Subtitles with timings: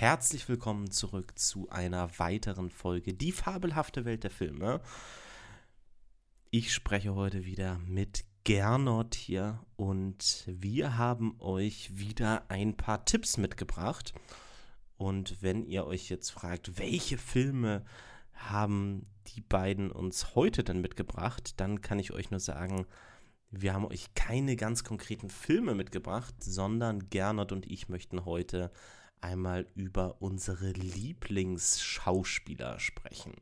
[0.00, 4.82] herzlich willkommen zurück zu einer weiteren Folge Die fabelhafte Welt der Filme.
[6.50, 13.38] Ich spreche heute wieder mit Gernot hier und wir haben euch wieder ein paar Tipps
[13.38, 14.12] mitgebracht.
[14.98, 17.82] Und wenn ihr euch jetzt fragt, welche Filme
[18.34, 22.84] haben die beiden uns heute denn mitgebracht, dann kann ich euch nur sagen,
[23.50, 28.70] wir haben euch keine ganz konkreten Filme mitgebracht, sondern Gernot und ich möchten heute
[29.20, 33.34] einmal über unsere Lieblingsschauspieler sprechen.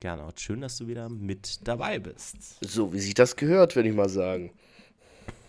[0.00, 2.58] Gernot, schön, dass du wieder mit dabei bist.
[2.60, 4.52] So wie sich das gehört, würde ich mal sagen.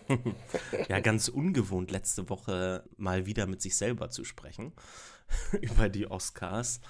[0.88, 4.72] ja, ganz ungewohnt, letzte Woche mal wieder mit sich selber zu sprechen
[5.60, 6.80] über die Oscars.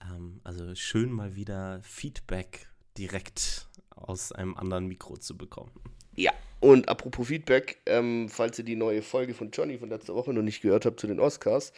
[0.00, 5.72] Ähm, also schön mal wieder Feedback direkt aus einem anderen Mikro zu bekommen.
[6.16, 6.32] Ja,
[6.64, 10.40] und apropos Feedback, ähm, falls ihr die neue Folge von Johnny von letzter Woche noch
[10.40, 11.74] nicht gehört habt zu den Oscars,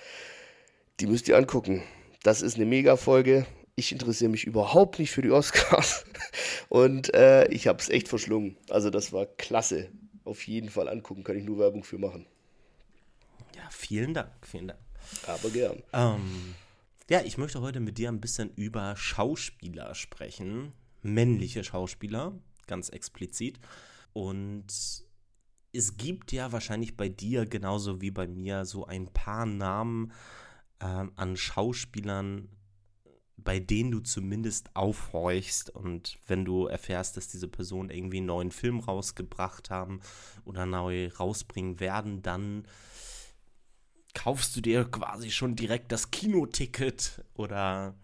[1.00, 1.82] die müsst ihr angucken.
[2.22, 3.46] Das ist eine Mega-Folge.
[3.74, 6.04] Ich interessiere mich überhaupt nicht für die Oscars.
[6.68, 8.56] Und äh, ich habe es echt verschlungen.
[8.70, 9.90] Also das war klasse.
[10.24, 12.24] Auf jeden Fall angucken, kann ich nur Werbung für machen.
[13.56, 14.80] Ja, vielen Dank, vielen Dank.
[15.26, 15.82] Aber gern.
[15.92, 16.54] Ähm,
[17.10, 20.72] ja, ich möchte heute mit dir ein bisschen über Schauspieler sprechen.
[21.02, 23.58] Männliche Schauspieler, ganz explizit.
[24.16, 24.72] Und
[25.74, 30.10] es gibt ja wahrscheinlich bei dir genauso wie bei mir so ein paar Namen
[30.80, 32.48] ähm, an Schauspielern,
[33.36, 38.52] bei denen du zumindest aufhorchst und wenn du erfährst, dass diese Personen irgendwie einen neuen
[38.52, 40.00] Film rausgebracht haben
[40.46, 42.66] oder neu rausbringen werden, dann
[44.14, 47.94] kaufst du dir quasi schon direkt das Kinoticket oder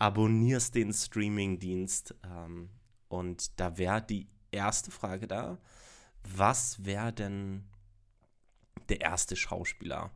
[0.00, 2.16] abonnierst den Streamingdienst.
[2.24, 2.70] Ähm,
[3.06, 5.58] und da wäre die erste Frage da.
[6.22, 7.64] Was wäre denn
[8.88, 10.10] der erste Schauspieler,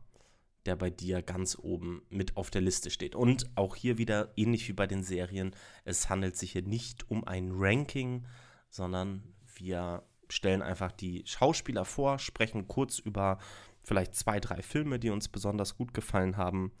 [0.65, 3.15] der bei dir ganz oben mit auf der Liste steht?
[3.15, 7.23] Und auch hier wieder ähnlich wie bei den Serien, es handelt sich hier nicht um
[7.25, 8.25] ein Ranking,
[8.69, 9.23] sondern
[9.55, 13.39] wir stellen einfach die Schauspieler vor, sprechen kurz über
[13.83, 16.71] vielleicht zwei, drei Filme, die uns besonders gut gefallen haben.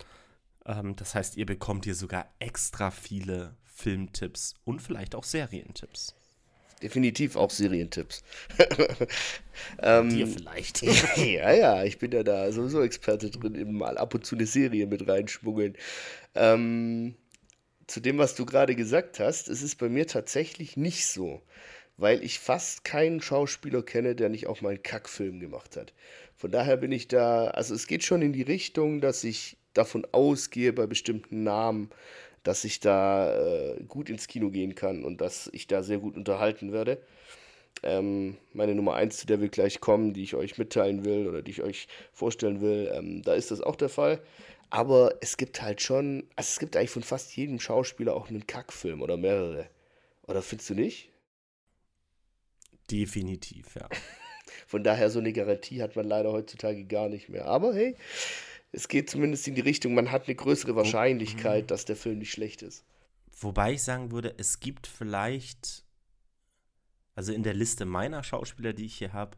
[0.65, 6.15] Ähm, das heißt, ihr bekommt hier sogar extra viele Filmtipps und vielleicht auch Serientipps
[6.85, 8.23] definitiv auch Serientipps.
[9.81, 10.83] ähm, Dir vielleicht.
[11.17, 14.45] ja, ja, ich bin ja da sowieso Experte drin, eben mal ab und zu eine
[14.45, 15.75] Serie mit reinschmuggeln.
[16.35, 17.15] Ähm,
[17.87, 21.41] zu dem, was du gerade gesagt hast, es ist bei mir tatsächlich nicht so,
[21.97, 25.91] weil ich fast keinen Schauspieler kenne, der nicht auch mal einen Kackfilm gemacht hat.
[26.35, 30.05] Von daher bin ich da, also es geht schon in die Richtung, dass ich davon
[30.11, 31.89] ausgehe, bei bestimmten Namen,
[32.45, 36.15] dass ich da äh, gut ins Kino gehen kann und dass ich da sehr gut
[36.15, 37.01] unterhalten werde.
[37.83, 41.41] Ähm, meine Nummer 1, zu der wir gleich kommen, die ich euch mitteilen will oder
[41.41, 44.21] die ich euch vorstellen will, ähm, da ist das auch der Fall.
[44.69, 48.45] Aber es gibt halt schon, also es gibt eigentlich von fast jedem Schauspieler auch einen
[48.45, 49.67] Kackfilm oder mehrere.
[50.27, 51.09] Oder findest du nicht?
[52.91, 53.89] Definitiv, ja.
[54.67, 57.45] Von daher so eine Garantie hat man leider heutzutage gar nicht mehr.
[57.45, 57.95] Aber hey,
[58.75, 61.67] es geht zumindest in die Richtung, man hat eine größere Wahrscheinlichkeit, mhm.
[61.67, 62.83] dass der Film nicht schlecht ist.
[63.39, 65.85] Wobei ich sagen würde, es gibt vielleicht,
[67.15, 69.37] also in der Liste meiner Schauspieler, die ich hier habe,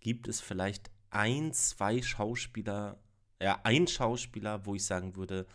[0.00, 2.98] gibt es vielleicht ein, zwei Schauspieler,
[3.42, 5.46] ja, ein Schauspieler, wo ich sagen würde,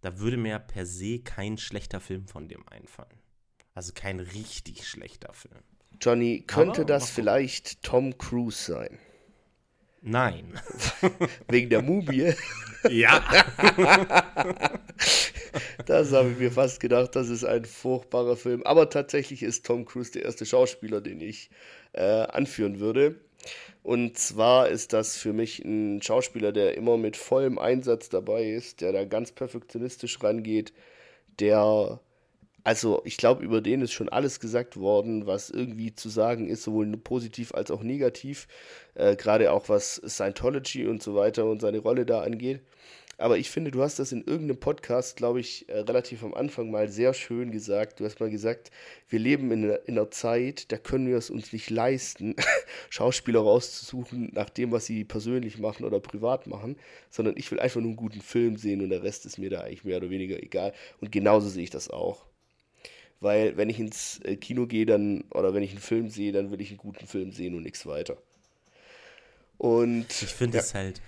[0.00, 3.18] da würde mir per se kein schlechter Film von dem einfallen.
[3.74, 5.62] Also kein richtig schlechter Film.
[6.00, 8.98] Johnny, könnte Aber, das vielleicht Tom Cruise sein?
[10.00, 10.58] Nein.
[11.48, 12.32] Wegen der Mumie?
[12.88, 13.24] Ja.
[15.86, 18.62] das habe ich mir fast gedacht, das ist ein furchtbarer Film.
[18.64, 21.50] Aber tatsächlich ist Tom Cruise der erste Schauspieler, den ich
[21.92, 23.16] äh, anführen würde.
[23.82, 28.80] Und zwar ist das für mich ein Schauspieler, der immer mit vollem Einsatz dabei ist,
[28.80, 30.72] der da ganz perfektionistisch rangeht,
[31.40, 32.00] der
[32.68, 36.64] also ich glaube, über den ist schon alles gesagt worden, was irgendwie zu sagen ist,
[36.64, 38.46] sowohl positiv als auch negativ,
[38.94, 42.60] äh, gerade auch was Scientology und so weiter und seine Rolle da angeht.
[43.16, 46.70] Aber ich finde, du hast das in irgendeinem Podcast, glaube ich, äh, relativ am Anfang
[46.70, 48.00] mal sehr schön gesagt.
[48.00, 48.70] Du hast mal gesagt,
[49.08, 52.36] wir leben in, in einer Zeit, da können wir es uns nicht leisten,
[52.90, 56.76] Schauspieler rauszusuchen nach dem, was sie persönlich machen oder privat machen,
[57.08, 59.62] sondern ich will einfach nur einen guten Film sehen und der Rest ist mir da
[59.62, 60.74] eigentlich mehr oder weniger egal.
[61.00, 62.27] Und genauso sehe ich das auch
[63.20, 66.50] weil wenn ich ins äh, Kino gehe, dann, oder wenn ich einen Film sehe, dann
[66.50, 68.16] will ich einen guten Film sehen und nichts weiter.
[69.56, 70.62] Und ich finde ja.
[70.62, 71.02] es halt,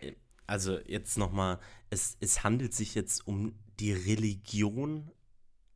[0.00, 0.12] äh,
[0.46, 1.58] also jetzt nochmal,
[1.90, 5.10] es, es handelt sich jetzt um die Religion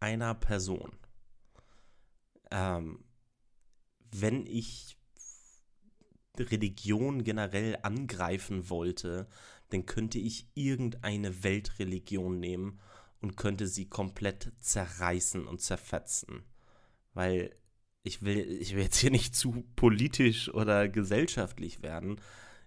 [0.00, 0.92] einer Person.
[2.50, 3.04] Ähm,
[4.10, 4.96] wenn ich
[6.38, 9.28] Religion generell angreifen wollte,
[9.70, 12.80] dann könnte ich irgendeine Weltreligion nehmen
[13.24, 16.44] und könnte sie komplett zerreißen und zerfetzen.
[17.14, 17.56] Weil
[18.02, 22.20] ich will, ich will jetzt hier nicht zu politisch oder gesellschaftlich werden.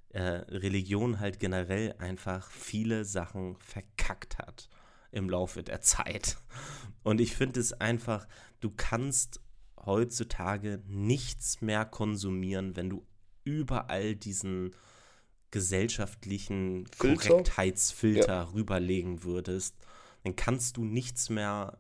[0.09, 4.68] Äh, Religion halt generell einfach viele Sachen verkackt hat
[5.12, 6.38] im Laufe der Zeit.
[7.04, 8.27] Und ich finde es einfach,
[8.59, 9.39] du kannst
[9.86, 13.06] heutzutage nichts mehr konsumieren, wenn du
[13.44, 14.74] überall diesen
[15.51, 17.30] gesellschaftlichen Filter?
[17.30, 18.44] Korrektheitsfilter Ja.
[18.54, 19.75] rüberlegen würdest,
[20.28, 21.78] dann kannst du nichts mehr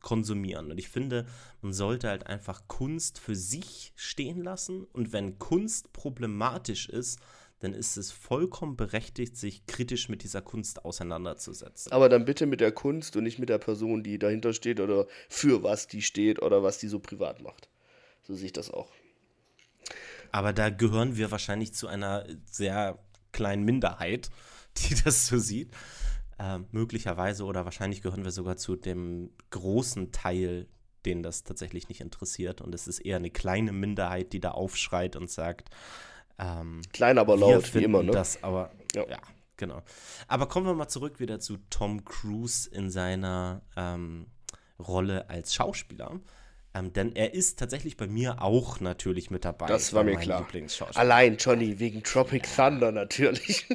[0.00, 0.70] konsumieren.
[0.72, 1.26] Und ich finde,
[1.62, 4.84] man sollte halt einfach Kunst für sich stehen lassen.
[4.92, 7.20] Und wenn Kunst problematisch ist,
[7.60, 11.92] dann ist es vollkommen berechtigt, sich kritisch mit dieser Kunst auseinanderzusetzen.
[11.92, 15.06] Aber dann bitte mit der Kunst und nicht mit der Person, die dahinter steht oder
[15.28, 17.70] für was die steht oder was die so privat macht.
[18.22, 18.90] So sehe ich das auch.
[20.32, 22.98] Aber da gehören wir wahrscheinlich zu einer sehr
[23.32, 24.30] kleinen Minderheit,
[24.76, 25.70] die das so sieht.
[26.38, 30.68] Ähm, möglicherweise oder wahrscheinlich gehören wir sogar zu dem großen Teil,
[31.06, 32.60] den das tatsächlich nicht interessiert.
[32.60, 35.70] Und es ist eher eine kleine Minderheit, die da aufschreit und sagt,
[36.38, 38.12] ähm, Klein, aber laut, wie immer, ne?
[38.12, 39.08] das aber, Ja.
[39.08, 39.18] ja.
[39.56, 39.82] genau.
[40.28, 44.26] Aber kommen wir mal zurück wieder zu Tom Cruise in seiner ähm,
[44.78, 46.20] Rolle als Schauspieler.
[46.74, 49.66] Ähm, denn er ist tatsächlich bei mir auch natürlich mit dabei.
[49.66, 50.46] Das war mir klar.
[50.94, 53.66] Allein, Johnny, wegen Tropic Thunder natürlich.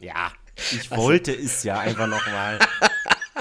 [0.00, 0.32] Ja,
[0.72, 2.58] ich Also wollte es ja einfach nochmal.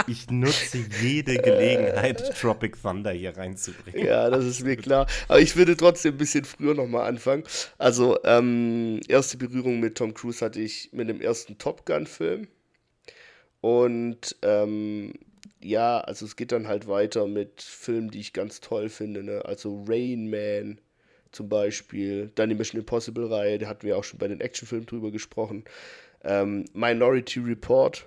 [0.06, 4.06] Ich nutze jede Gelegenheit, Tropic Thunder hier reinzubringen.
[4.06, 5.08] Ja, das ist mir klar.
[5.28, 7.44] Aber ich würde trotzdem ein bisschen früher nochmal anfangen.
[7.78, 12.48] Also, ähm, erste Berührung mit Tom Cruise hatte ich mit dem ersten Top Gun-Film.
[13.60, 15.14] Und ähm,
[15.62, 19.24] ja, also es geht dann halt weiter mit Filmen, die ich ganz toll finde.
[19.24, 19.44] Ne?
[19.46, 20.80] Also Rain Man
[21.32, 22.32] zum Beispiel.
[22.36, 25.66] Dann die Mission Impossible-Reihe, da hatten wir auch schon bei den Actionfilmen drüber gesprochen.
[26.24, 28.06] Ähm, Minority Report,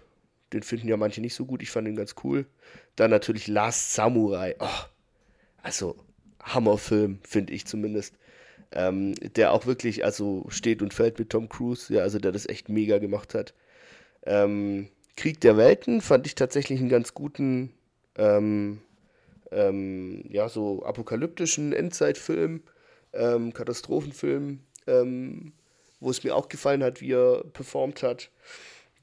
[0.53, 1.63] den finden ja manche nicht so gut.
[1.63, 2.47] Ich fand ihn ganz cool.
[2.97, 4.57] Dann natürlich Last Samurai.
[4.59, 4.85] Oh,
[5.63, 5.97] also
[6.43, 8.15] Hammerfilm, finde ich zumindest.
[8.73, 12.49] Ähm, der auch wirklich, also steht und fällt mit Tom Cruise, ja, also der das
[12.49, 13.55] echt mega gemacht hat.
[14.25, 17.73] Ähm, Krieg der Welten fand ich tatsächlich einen ganz guten,
[18.17, 18.81] ähm,
[19.51, 22.63] ähm, ja, so apokalyptischen Endzeitfilm,
[23.13, 25.53] ähm, Katastrophenfilm, ähm,
[26.01, 28.31] wo es mir auch gefallen hat, wie er performt hat.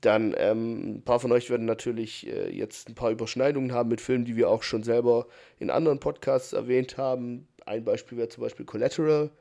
[0.02, 4.02] Dann ähm, ein paar von euch werden natürlich äh, jetzt ein paar Überschneidungen haben mit
[4.02, 5.28] Filmen, die wir auch schon selber
[5.60, 7.48] in anderen Podcasts erwähnt haben.
[7.66, 9.32] Ein Beispiel wäre zum Beispiel Collateral.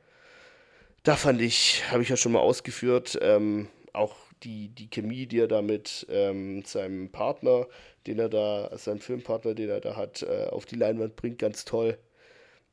[1.03, 5.41] Da fand ich, habe ich ja schon mal ausgeführt, ähm, auch die, die Chemie, die
[5.41, 7.67] er da mit ähm, seinem Partner,
[8.07, 11.65] den er da, seinem Filmpartner, den er da hat, äh, auf die Leinwand bringt, ganz
[11.65, 11.99] toll.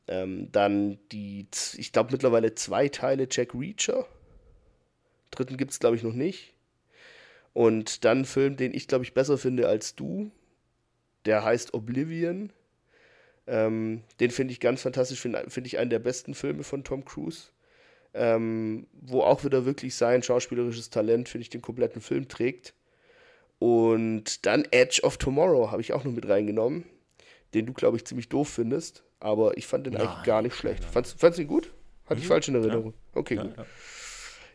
[0.07, 1.47] Ähm, dann die,
[1.77, 4.05] ich glaube mittlerweile zwei Teile Jack Reacher.
[5.33, 6.53] Dritten gibt es, glaube ich, noch nicht.
[7.53, 10.31] Und dann ein Film, den ich, glaube ich, besser finde als du.
[11.25, 12.51] Der heißt Oblivion.
[13.45, 17.05] Ähm, den finde ich ganz fantastisch, finde find ich einen der besten Filme von Tom
[17.05, 17.49] Cruise.
[18.15, 22.73] Ähm, wo auch wieder wirklich sein schauspielerisches Talent, finde ich, den kompletten Film trägt.
[23.59, 26.85] Und dann Edge of Tomorrow habe ich auch noch mit reingenommen,
[27.53, 29.03] den du, glaube ich, ziemlich doof findest.
[29.19, 30.83] Aber ich fand den eigentlich Nein, gar nicht schlecht.
[30.83, 31.71] Fandst, fandst du ihn gut?
[32.05, 32.93] Hatte ich falsch in Erinnerung.
[33.13, 33.55] Okay, Ja, gut.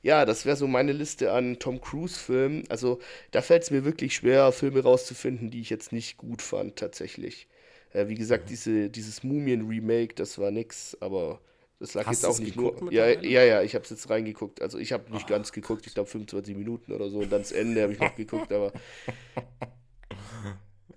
[0.09, 0.25] Ja.
[0.25, 2.65] Das wäre so meine Liste an Tom Cruise-Filmen.
[2.69, 2.99] Also
[3.31, 7.47] da fällt es mir wirklich schwer, Filme rauszufinden, die ich jetzt nicht gut fand, tatsächlich.
[7.93, 11.41] Äh, wie gesagt, diese, dieses Mumien-Remake, das war nix, aber
[11.79, 12.93] das lag Hast jetzt auch nicht geguckt nur.
[12.93, 14.61] Ja, ja, ja, ich habe es jetzt reingeguckt.
[14.63, 17.53] Also ich habe nicht ganz geguckt, ich glaube 25 Minuten oder so und dann das
[17.53, 18.73] Ende habe ich noch geguckt, aber.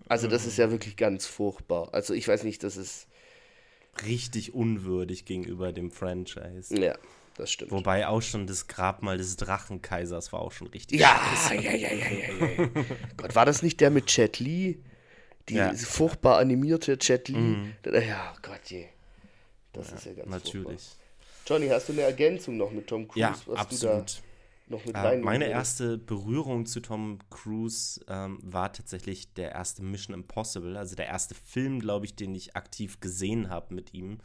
[0.07, 1.93] Also das ist ja wirklich ganz furchtbar.
[1.93, 3.07] Also ich weiß nicht, das ist.
[4.05, 6.73] Richtig unwürdig gegenüber dem Franchise.
[6.81, 6.97] Ja,
[7.37, 7.71] das stimmt.
[7.71, 10.99] Wobei auch schon das Grabmal des Drachenkaisers war auch schon richtig.
[10.99, 11.19] Ja,
[11.53, 12.67] ja, ja, ja, ja, ja.
[13.17, 14.81] Gott, war das nicht der mit Jet Li?
[15.49, 15.73] Die Ja.
[15.73, 17.57] furchtbar animierte Jet Li?
[17.85, 18.85] Ja, Gott je.
[19.73, 20.63] Das ist ja ganz Natürlich.
[20.63, 20.97] furchtbar.
[21.47, 23.81] Johnny, hast du eine Ergänzung noch mit Tom Cruise, Ja, was absolut.
[23.81, 24.21] du
[24.69, 29.81] da noch mit Äh, meine erste Berührung zu Tom Cruise ähm, war tatsächlich der erste
[29.83, 34.19] Mission Impossible, also der erste Film, glaube ich, den ich aktiv gesehen habe mit ihm,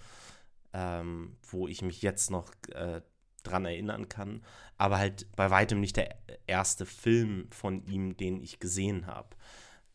[0.76, 3.00] ähm, wo ich mich jetzt noch äh,
[3.42, 4.44] dran erinnern kann,
[4.76, 6.14] aber halt bei weitem nicht der
[6.46, 9.30] erste Film von ihm, den ich gesehen habe.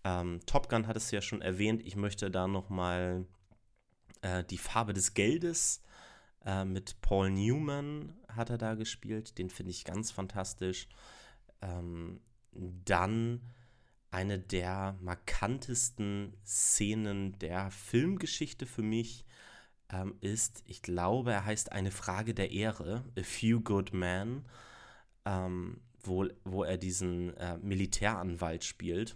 [0.04, 3.28] Ähm, Top Gun hat es ja schon erwähnt, ich möchte da noch mal
[4.24, 5.84] äh, die Farbe des Geldes
[6.46, 9.38] äh, mit Paul Newman hat er da gespielt.
[9.38, 10.88] Den finde ich ganz fantastisch.
[11.62, 12.22] Ähm,
[12.52, 13.42] dann
[14.10, 19.26] eine der markantesten Szenen der Filmgeschichte für mich
[19.94, 24.46] ähm, ist, ich glaube, er heißt Eine Frage der Ehre, A Few Good Men.
[25.26, 29.16] Ähm, wo, wo er diesen äh, Militäranwalt spielt.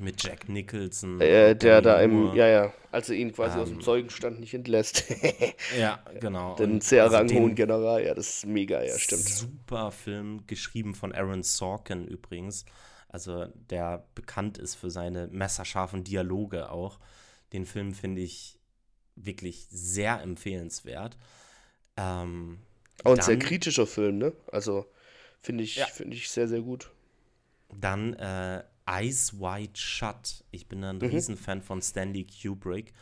[0.00, 1.20] Mit Jack Nicholson.
[1.20, 3.82] Äh, der da im, ja, ja, als er ihn quasi ähm, aus dem ähm.
[3.84, 5.04] Zeugenstand nicht entlässt.
[5.78, 6.56] ja, genau.
[6.56, 9.22] Den sehr also ranghohen General, ja, das ist mega, ja, stimmt.
[9.22, 12.64] Super Film, geschrieben von Aaron Sorkin übrigens.
[13.08, 16.98] Also, der bekannt ist für seine messerscharfen Dialoge auch.
[17.52, 18.58] Den Film finde ich
[19.16, 21.16] wirklich sehr empfehlenswert.
[21.96, 22.58] Ähm,
[23.02, 24.32] auch ein dann, sehr kritischer Film, ne?
[24.52, 24.86] Also,
[25.40, 25.86] finde ich, ja.
[25.86, 26.90] Find ich sehr, sehr gut.
[27.72, 30.44] Dann äh, Eyes Wide Shut.
[30.50, 31.06] Ich bin ein mhm.
[31.06, 32.92] Riesenfan von Stanley Kubrick.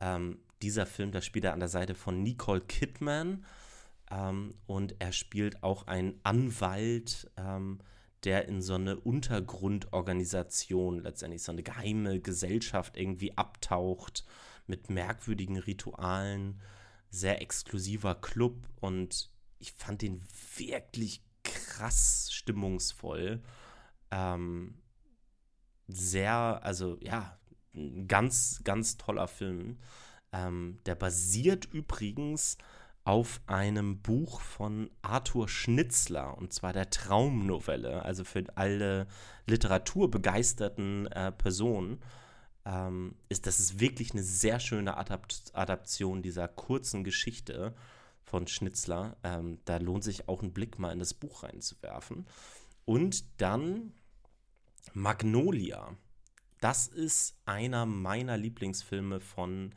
[0.00, 3.44] Ähm, dieser Film, da spielt er an der Seite von Nicole Kidman.
[4.10, 7.80] Ähm, und er spielt auch einen Anwalt, ähm,
[8.24, 14.24] der in so eine Untergrundorganisation, letztendlich so eine geheime Gesellschaft irgendwie abtaucht
[14.68, 16.60] mit merkwürdigen Ritualen,
[17.10, 20.22] sehr exklusiver Club und ich fand den
[20.56, 23.42] wirklich krass stimmungsvoll.
[24.10, 24.74] Ähm,
[25.88, 27.38] sehr, also ja,
[27.74, 29.78] ein ganz, ganz toller Film.
[30.32, 32.58] Ähm, der basiert übrigens
[33.04, 39.06] auf einem Buch von Arthur Schnitzler, und zwar der Traumnovelle, also für alle
[39.46, 42.02] literaturbegeisterten äh, Personen.
[42.68, 47.74] Ähm, ist das ist wirklich eine sehr schöne Adapt Adaption dieser kurzen Geschichte
[48.22, 49.16] von Schnitzler.
[49.24, 52.26] Ähm, da lohnt sich auch ein Blick mal in das Buch reinzuwerfen.
[52.84, 53.94] Und dann
[54.92, 55.96] Magnolia.
[56.60, 59.74] Das ist einer meiner Lieblingsfilme von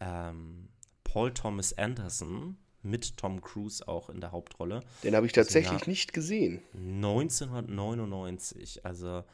[0.00, 0.68] ähm,
[1.02, 4.84] Paul Thomas Anderson mit Tom Cruise auch in der Hauptrolle.
[5.02, 6.62] Den habe ich tatsächlich nicht gesehen.
[6.74, 8.84] 1999.
[8.84, 9.24] Also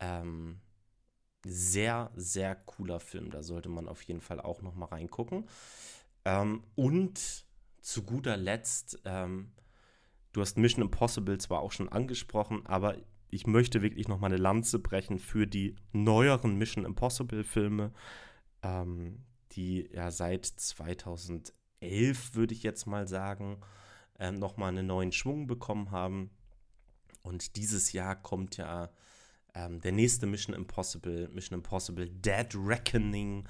[0.00, 0.62] ähm,
[1.44, 3.30] sehr, sehr cooler Film.
[3.30, 5.48] Da sollte man auf jeden Fall auch noch mal reingucken.
[6.24, 7.44] Ähm, und
[7.80, 9.52] zu guter Letzt, ähm,
[10.32, 12.96] du hast Mission Impossible zwar auch schon angesprochen, aber
[13.30, 17.92] ich möchte wirklich noch mal eine Lanze brechen für die neueren Mission Impossible Filme,
[18.62, 21.52] ähm, die ja seit 2011,
[22.34, 23.60] würde ich jetzt mal sagen,
[24.18, 26.30] ähm, noch mal einen neuen Schwung bekommen haben.
[27.22, 28.90] Und dieses Jahr kommt ja
[29.54, 33.44] ähm, der nächste Mission Impossible, Mission Impossible Dead Reckoning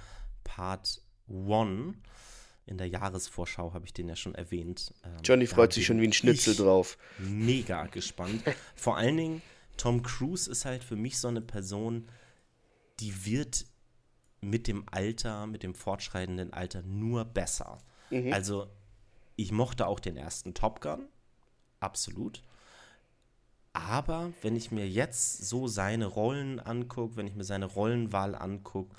[0.44, 1.96] Part 1
[2.66, 4.94] in der Jahresvorschau habe ich den ja schon erwähnt.
[5.04, 6.96] Ähm, Johnny freut sich schon wie ein Schnitzel drauf.
[7.18, 8.42] Mega gespannt.
[8.74, 9.42] Vor allen Dingen,
[9.76, 12.08] Tom Cruise ist halt für mich so eine Person,
[13.00, 13.66] die wird
[14.40, 17.78] mit dem Alter, mit dem fortschreitenden Alter nur besser.
[18.10, 18.32] Mhm.
[18.32, 18.68] Also,
[19.36, 21.08] ich mochte auch den ersten Top Gun,
[21.80, 22.42] absolut.
[23.74, 28.94] Aber wenn ich mir jetzt so seine Rollen angucke, wenn ich mir seine Rollenwahl angucke,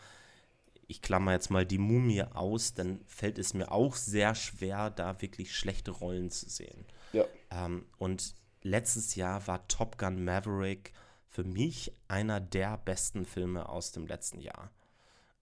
[0.88, 5.22] ich klammer jetzt mal die Mumie aus, dann fällt es mir auch sehr schwer, da
[5.22, 6.86] wirklich schlechte Rollen zu sehen.
[7.13, 7.24] Ja.
[7.50, 10.91] Ähm, und letztes Jahr war Top Gun Maverick
[11.29, 14.72] für mich einer der besten Filme aus dem letzten Jahr.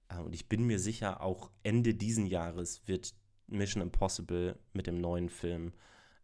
[0.09, 3.15] Äh, und ich bin mir sicher, auch Ende diesen Jahres wird
[3.47, 5.73] Mission Impossible mit dem neuen Film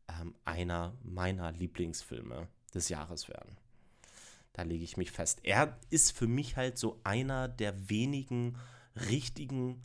[0.08, 3.58] ähm, einer meiner Lieblingsfilme des Jahres werden.
[4.54, 5.40] Da lege ich mich fest.
[5.44, 8.58] Er ist für mich halt so einer der wenigen
[9.10, 9.82] richtigen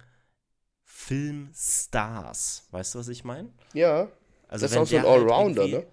[0.85, 2.67] Filmstars.
[2.71, 3.51] Weißt du, was ich meine?
[3.73, 4.09] Ja.
[4.49, 5.87] Also das ist auch so ein halt Allrounder, halt ne?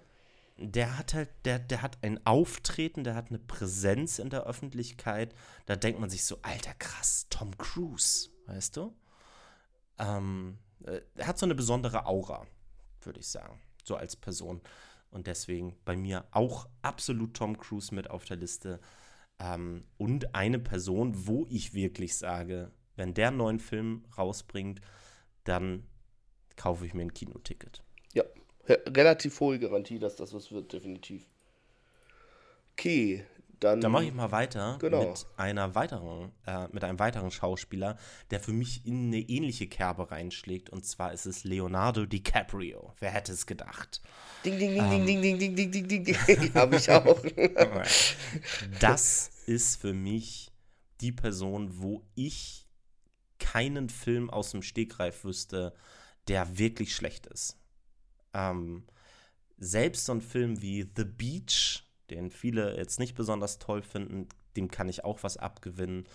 [0.58, 5.34] Der hat halt, der, der hat ein Auftreten, der hat eine Präsenz in der Öffentlichkeit.
[5.66, 8.94] Da denkt man sich so, alter krass, Tom Cruise, weißt du?
[9.98, 12.46] Ähm, äh, er hat so eine besondere Aura,
[13.02, 14.60] würde ich sagen, so als Person.
[15.12, 18.80] Und deswegen bei mir auch absolut Tom Cruise mit auf der Liste.
[19.38, 24.80] Ähm, und eine Person, wo ich wirklich sage, wenn der einen neuen Film rausbringt,
[25.44, 25.86] dann
[26.56, 27.82] kaufe ich mir ein Kinoticket.
[28.14, 28.24] Ja,
[28.68, 31.26] relativ hohe Garantie, dass das was wird, definitiv.
[32.72, 33.24] Okay,
[33.62, 33.80] dann.
[33.80, 35.08] Dann mache ich mal weiter genau.
[35.08, 37.96] mit einer weiteren, äh, mit einem weiteren Schauspieler,
[38.30, 40.70] der für mich in eine ähnliche Kerbe reinschlägt.
[40.70, 42.94] Und zwar ist es Leonardo DiCaprio.
[42.98, 44.00] Wer hätte es gedacht?
[44.44, 46.54] Ding, ding, ding, ähm, ding, ding, ding, ding, ding, ding, ding.
[46.54, 47.22] Habe ich auch.
[48.80, 50.52] das ist für mich
[51.00, 52.66] die Person, wo ich
[53.38, 55.74] keinen Film aus dem Stegreif wüsste,
[56.28, 57.58] der wirklich schlecht ist.
[58.32, 58.84] Ähm,
[59.58, 64.70] selbst so ein Film wie The Beach, den viele jetzt nicht besonders toll finden, dem
[64.70, 66.06] kann ich auch was abgewinnen.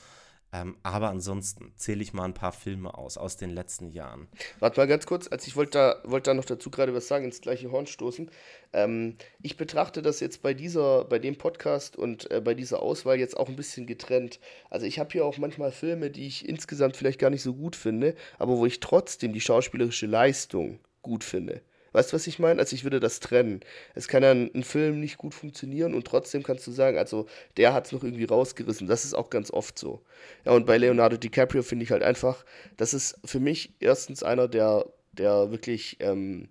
[0.54, 4.28] Ähm, aber ansonsten zähle ich mal ein paar Filme aus, aus den letzten Jahren.
[4.60, 7.26] Warte mal ganz kurz, als ich wollte da, wollt da noch dazu gerade was sagen,
[7.26, 8.32] ins gleiche Horn stoßen.
[8.72, 13.20] Ähm, ich betrachte das jetzt bei dieser, bei dem Podcast und äh, bei dieser Auswahl
[13.20, 14.40] jetzt auch ein bisschen getrennt.
[14.70, 17.76] Also ich habe hier auch manchmal Filme, die ich insgesamt vielleicht gar nicht so gut
[17.76, 21.62] finde, aber wo ich trotzdem die schauspielerische Leistung gut finde.
[21.92, 22.60] Weißt du, was ich meine?
[22.60, 23.62] Also ich würde das trennen.
[23.96, 27.28] Es kann ja ein, ein Film nicht gut funktionieren und trotzdem kannst du sagen, also
[27.58, 28.88] der hat es noch irgendwie rausgerissen.
[28.88, 30.02] Das ist auch ganz oft so.
[30.46, 32.46] Ja, und bei Leonardo DiCaprio finde ich halt einfach,
[32.78, 36.50] das ist für mich erstens einer der, der wirklich ähm,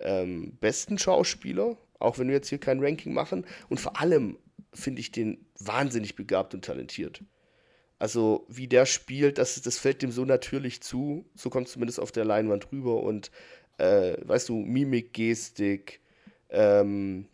[0.00, 3.46] ähm, besten Schauspieler, auch wenn wir jetzt hier kein Ranking machen.
[3.68, 4.38] Und vor allem
[4.74, 7.22] finde ich den wahnsinnig begabt und talentiert.
[7.98, 11.24] Also wie der spielt, das, das fällt dem so natürlich zu.
[11.36, 13.30] So kommt es zumindest auf der Leinwand rüber und
[13.78, 16.00] äh, weißt du, Mimik, Gestik,
[16.50, 17.26] ähm,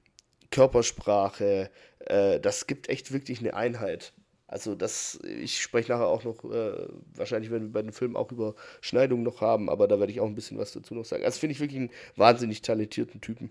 [0.51, 4.13] Körpersprache, äh, das gibt echt wirklich eine Einheit.
[4.47, 8.33] Also das, ich spreche nachher auch noch, äh, wahrscheinlich werden wir bei den Filmen auch
[8.33, 11.23] über Schneidungen noch haben, aber da werde ich auch ein bisschen was dazu noch sagen.
[11.25, 13.51] Also finde ich wirklich einen wahnsinnig talentierten Typen.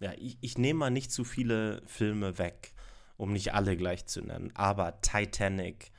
[0.00, 2.72] Ja, ich, ich nehme mal nicht zu viele Filme weg,
[3.18, 5.90] um nicht alle gleich zu nennen, aber Titanic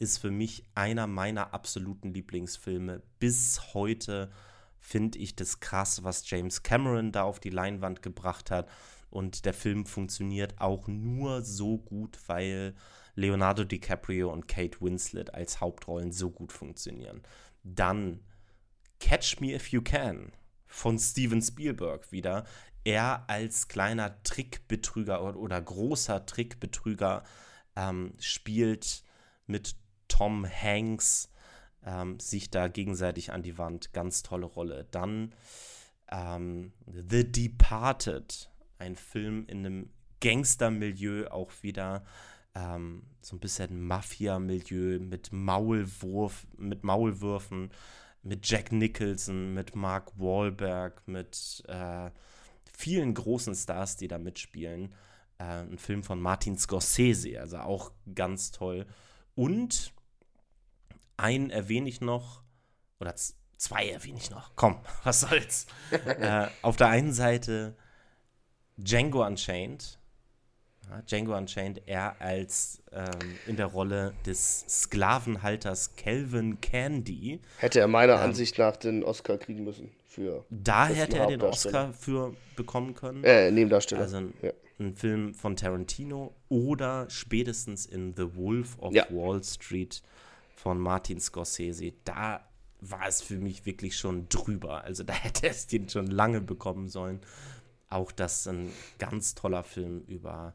[0.00, 4.32] ist für mich einer meiner absoluten Lieblingsfilme bis heute
[4.84, 8.68] finde ich das krass, was James Cameron da auf die Leinwand gebracht hat.
[9.08, 12.74] Und der Film funktioniert auch nur so gut, weil
[13.14, 17.22] Leonardo DiCaprio und Kate Winslet als Hauptrollen so gut funktionieren.
[17.62, 18.20] Dann
[19.00, 20.32] Catch Me If You Can
[20.66, 22.44] von Steven Spielberg wieder.
[22.84, 27.24] Er als kleiner Trickbetrüger oder, oder großer Trickbetrüger
[27.74, 29.02] ähm, spielt
[29.46, 29.76] mit
[30.08, 31.30] Tom Hanks
[31.84, 33.92] ähm, sich da gegenseitig an die Wand.
[33.92, 34.86] Ganz tolle Rolle.
[34.90, 35.32] Dann
[36.10, 42.04] ähm, The Departed, ein Film in einem Gangstermilieu auch wieder.
[42.54, 47.70] Ähm, so ein bisschen Mafia-Milieu mit Maulwurf, mit Maulwürfen,
[48.22, 52.10] mit Jack Nicholson, mit Mark Wahlberg, mit äh,
[52.72, 54.94] vielen großen Stars, die da mitspielen.
[55.38, 58.86] Äh, ein Film von Martin Scorsese, also auch ganz toll.
[59.34, 59.92] Und
[61.16, 62.42] einen erwähne ich noch,
[63.00, 63.14] oder
[63.56, 64.52] zwei erwähne ich noch.
[64.56, 65.66] Komm, was soll's.
[65.90, 67.76] äh, auf der einen Seite
[68.76, 69.98] Django Unchained.
[70.88, 77.40] Ja, Django Unchained, er als ähm, in der Rolle des Sklavenhalters Calvin Candy.
[77.56, 80.44] Hätte er meiner ähm, Ansicht nach den Oscar kriegen müssen für.
[80.50, 83.24] Da hätte er den Oscar für bekommen können.
[83.24, 84.02] Äh, Nebendarsteller.
[84.02, 84.52] Also ein, ja.
[84.78, 89.06] ein Film von Tarantino oder spätestens in The Wolf of ja.
[89.10, 90.02] Wall Street
[90.54, 92.46] von Martin Scorsese, da
[92.80, 94.84] war es für mich wirklich schon drüber.
[94.84, 97.20] Also da hätte es den schon lange bekommen sollen.
[97.88, 100.54] Auch das ein ganz toller Film über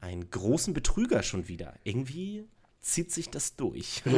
[0.00, 1.74] einen großen Betrüger schon wieder.
[1.84, 2.44] Irgendwie
[2.80, 4.02] zieht sich das durch.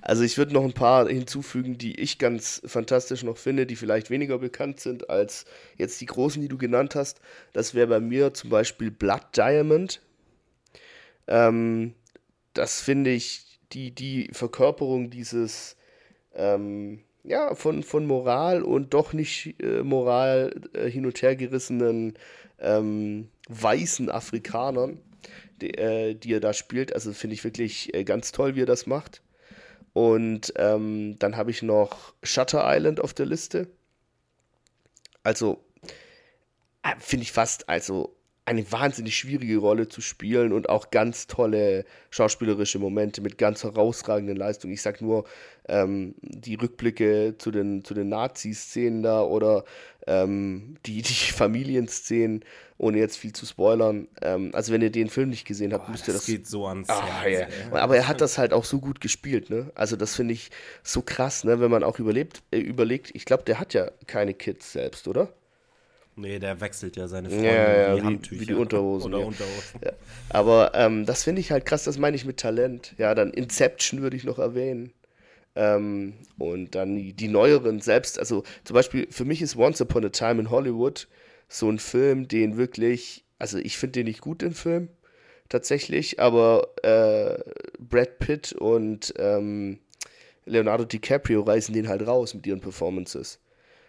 [0.00, 4.10] Also ich würde noch ein paar hinzufügen, die ich ganz fantastisch noch finde, die vielleicht
[4.10, 5.44] weniger bekannt sind als
[5.76, 7.20] jetzt die großen, die du genannt hast.
[7.52, 10.00] Das wäre bei mir zum Beispiel Blood Diamond.
[11.26, 11.94] Ähm,
[12.52, 15.76] das finde ich die, die Verkörperung dieses,
[16.34, 22.14] ähm, ja, von, von Moral und doch nicht äh, Moral äh, hin und her gerissenen
[22.58, 25.00] ähm, weißen Afrikanern,
[25.60, 26.92] die, äh, die, er da spielt.
[26.94, 29.22] Also finde ich wirklich äh, ganz toll, wie er das macht.
[29.92, 33.68] Und ähm, dann habe ich noch Shutter Island auf der Liste.
[35.22, 35.64] Also
[36.82, 38.15] äh, finde ich fast, also
[38.46, 44.36] eine wahnsinnig schwierige Rolle zu spielen und auch ganz tolle schauspielerische Momente mit ganz herausragenden
[44.36, 44.72] Leistungen.
[44.72, 45.24] Ich sag nur
[45.68, 49.64] ähm, die Rückblicke zu den, zu den Nazi-Szenen da oder
[50.06, 52.44] ähm, die, die Familienszenen,
[52.78, 54.06] ohne jetzt viel zu spoilern.
[54.22, 56.22] Ähm, also wenn ihr den Film nicht gesehen habt, müsst ihr das.
[56.22, 57.52] Das geht so ans ah, Herz.
[57.72, 57.82] Ja.
[57.82, 59.72] Aber er hat das halt auch so gut gespielt, ne?
[59.74, 60.50] Also das finde ich
[60.84, 61.58] so krass, ne?
[61.58, 65.32] Wenn man auch überlebt, äh, überlegt, ich glaube, der hat ja keine Kids selbst, oder?
[66.18, 69.12] Nee, der wechselt ja seine Freunde ja, ja, wie, wie, die Unterhosen.
[69.12, 69.26] Oder ja.
[69.26, 69.80] Unterhosen.
[69.84, 69.92] Ja.
[70.30, 72.94] Aber ähm, das finde ich halt krass, das meine ich mit Talent.
[72.96, 74.94] Ja, dann Inception würde ich noch erwähnen.
[75.54, 80.06] Ähm, und dann die, die, neueren selbst, also zum Beispiel für mich ist Once Upon
[80.06, 81.06] a Time in Hollywood
[81.48, 84.88] so ein Film, den wirklich, also ich finde den nicht gut, den Film,
[85.48, 87.38] tatsächlich, aber äh,
[87.78, 89.80] Brad Pitt und ähm,
[90.46, 93.40] Leonardo DiCaprio reißen den halt raus mit ihren Performances.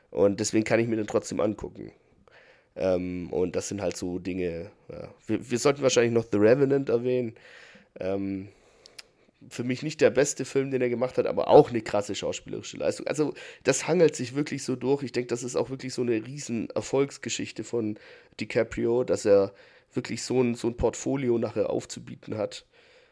[0.09, 1.91] Und deswegen kann ich mir den trotzdem angucken.
[2.77, 4.71] Ähm, und das sind halt so Dinge.
[4.89, 5.09] Ja.
[5.25, 7.33] Wir, wir, sollten wahrscheinlich noch The Revenant erwähnen.
[7.99, 8.49] Ähm,
[9.49, 12.77] für mich nicht der beste Film, den er gemacht hat, aber auch eine krasse schauspielerische
[12.77, 13.07] Leistung.
[13.07, 15.03] Also das hangelt sich wirklich so durch.
[15.03, 17.97] Ich denke, das ist auch wirklich so eine riesen Erfolgsgeschichte von
[18.39, 19.53] DiCaprio, dass er
[19.93, 22.65] wirklich so ein, so ein Portfolio nachher aufzubieten hat.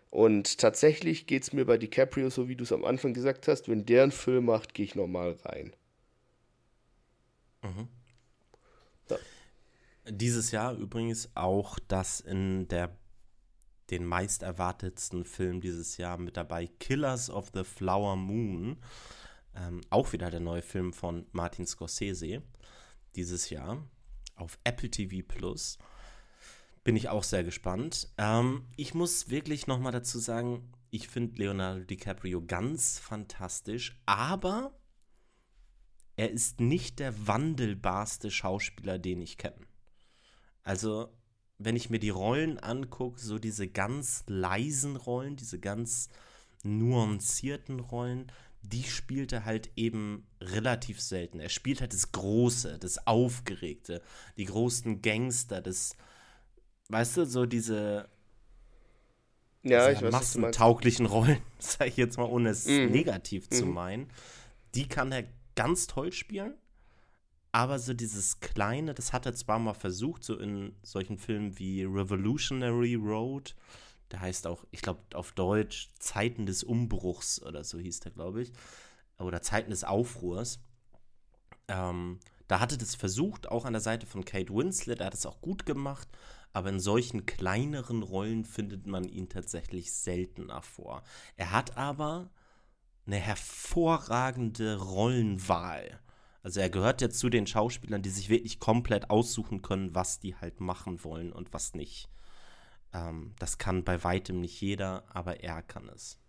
[0.10, 3.67] Und tatsächlich geht es mir bei DiCaprio, so wie du es am Anfang gesagt hast,
[3.67, 5.73] wenn der einen Film macht, gehe ich normal rein.
[7.63, 7.88] Mhm.
[10.07, 12.97] Dieses Jahr übrigens auch das in der
[13.89, 18.77] den meist erwartetsten Film dieses Jahr mit dabei, Killers of the Flower Moon.
[19.55, 22.41] Ähm, auch wieder der neue Film von Martin Scorsese
[23.15, 23.87] dieses Jahr
[24.35, 25.77] auf Apple TV Plus.
[26.83, 28.09] Bin ich auch sehr gespannt.
[28.17, 34.77] Ähm, ich muss wirklich nochmal dazu sagen, ich finde Leonardo DiCaprio ganz fantastisch, aber
[36.15, 39.67] er ist nicht der wandelbarste Schauspieler, den ich kenne.
[40.65, 41.10] Also,
[41.58, 46.10] wenn ich mir die Rollen angucke, so diese ganz leisen Rollen, diese ganz
[46.63, 51.39] nuancierten Rollen, die spielt er halt eben relativ selten.
[51.39, 54.01] Er spielt halt das Große, das Aufgeregte,
[54.38, 55.95] die großen Gangster, das,
[56.89, 58.10] weißt du, so diese
[59.62, 62.91] ja, ich weiß, massentauglichen Rollen, sage ich jetzt mal, ohne es mhm.
[62.91, 63.56] negativ mhm.
[63.56, 64.10] zu meinen,
[64.73, 65.25] die kann er
[65.56, 66.56] ganz toll spielen.
[67.55, 71.85] Aber so dieses Kleine, das hat er zwar mal versucht, so in solchen Filmen wie
[71.85, 73.55] Revolutionary Road
[74.11, 78.43] der heißt auch, ich glaube auf Deutsch Zeiten des Umbruchs oder so hieß der, glaube
[78.43, 78.51] ich.
[79.17, 80.59] Oder Zeiten des Aufruhrs.
[81.67, 84.99] Ähm, da hatte das versucht, auch an der Seite von Kate Winslet.
[84.99, 86.07] Er hat es auch gut gemacht.
[86.53, 91.03] Aber in solchen kleineren Rollen findet man ihn tatsächlich seltener vor.
[91.35, 92.29] Er hat aber
[93.05, 95.99] eine hervorragende Rollenwahl.
[96.45, 100.36] Also er gehört ja zu den Schauspielern, die sich wirklich komplett aussuchen können, was die
[100.36, 102.08] halt machen wollen und was nicht.
[102.93, 106.19] Ähm, das kann bei weitem nicht jeder, aber er kann es.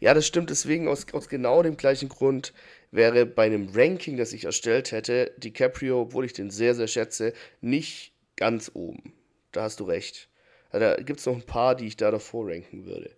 [0.00, 0.50] Ja, das stimmt.
[0.50, 2.52] Deswegen aus, aus genau dem gleichen Grund
[2.90, 7.34] wäre bei einem Ranking, das ich erstellt hätte, DiCaprio, obwohl ich den sehr, sehr schätze,
[7.60, 9.12] nicht ganz oben.
[9.52, 10.28] Da hast du recht.
[10.72, 13.16] Da gibt es noch ein paar, die ich da davor ranken würde.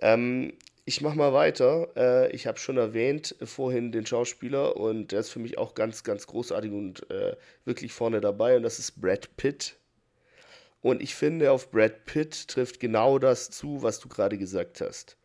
[0.00, 0.54] Ähm,
[0.90, 1.88] ich mache mal weiter.
[1.96, 5.76] Äh, ich habe schon erwähnt äh, vorhin den Schauspieler und der ist für mich auch
[5.76, 9.76] ganz, ganz großartig und äh, wirklich vorne dabei und das ist Brad Pitt.
[10.80, 15.16] Und ich finde, auf Brad Pitt trifft genau das zu, was du gerade gesagt hast.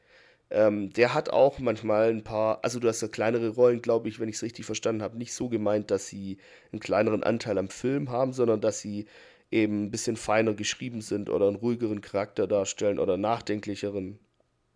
[0.52, 4.20] Ähm, der hat auch manchmal ein paar, also du hast ja kleinere Rollen, glaube ich,
[4.20, 6.38] wenn ich es richtig verstanden habe, nicht so gemeint, dass sie
[6.72, 9.08] einen kleineren Anteil am Film haben, sondern dass sie
[9.50, 14.20] eben ein bisschen feiner geschrieben sind oder einen ruhigeren Charakter darstellen oder nachdenklicheren.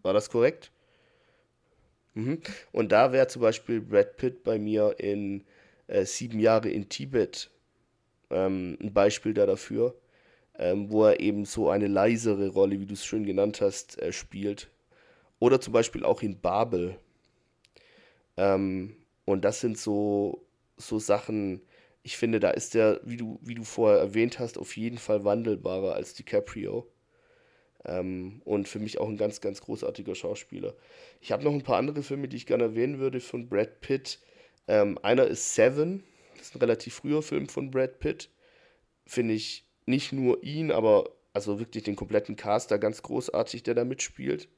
[0.01, 0.71] War das korrekt?
[2.19, 2.41] Mhm.
[2.71, 5.43] Und da wäre zum Beispiel Brad Pitt bei mir in
[5.87, 7.49] äh, Sieben Jahre in Tibet
[8.29, 9.95] ähm, ein Beispiel da dafür
[10.59, 14.11] ähm, wo er eben so eine leisere Rolle, wie du es schön genannt hast, äh,
[14.11, 14.69] spielt.
[15.39, 16.99] Oder zum Beispiel auch in Babel.
[18.35, 21.61] Ähm, und das sind so, so Sachen,
[22.03, 25.23] ich finde, da ist der, wie du, wie du vorher erwähnt hast, auf jeden Fall
[25.23, 26.85] wandelbarer als DiCaprio.
[27.85, 30.73] Ähm, und für mich auch ein ganz, ganz großartiger Schauspieler.
[31.21, 34.19] Ich habe noch ein paar andere Filme, die ich gerne erwähnen würde von Brad Pitt.
[34.67, 36.03] Ähm, einer ist Seven,
[36.37, 38.29] das ist ein relativ früher Film von Brad Pitt.
[39.05, 43.75] Finde ich nicht nur ihn, aber also wirklich den kompletten Cast da ganz großartig, der
[43.75, 44.49] da mitspielt.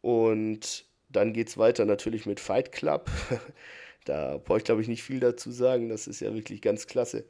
[0.00, 3.10] Und dann geht es weiter natürlich mit Fight Club.
[4.04, 5.88] da brauche ich, glaube ich, nicht viel dazu sagen.
[5.88, 7.24] Das ist ja wirklich ganz klasse,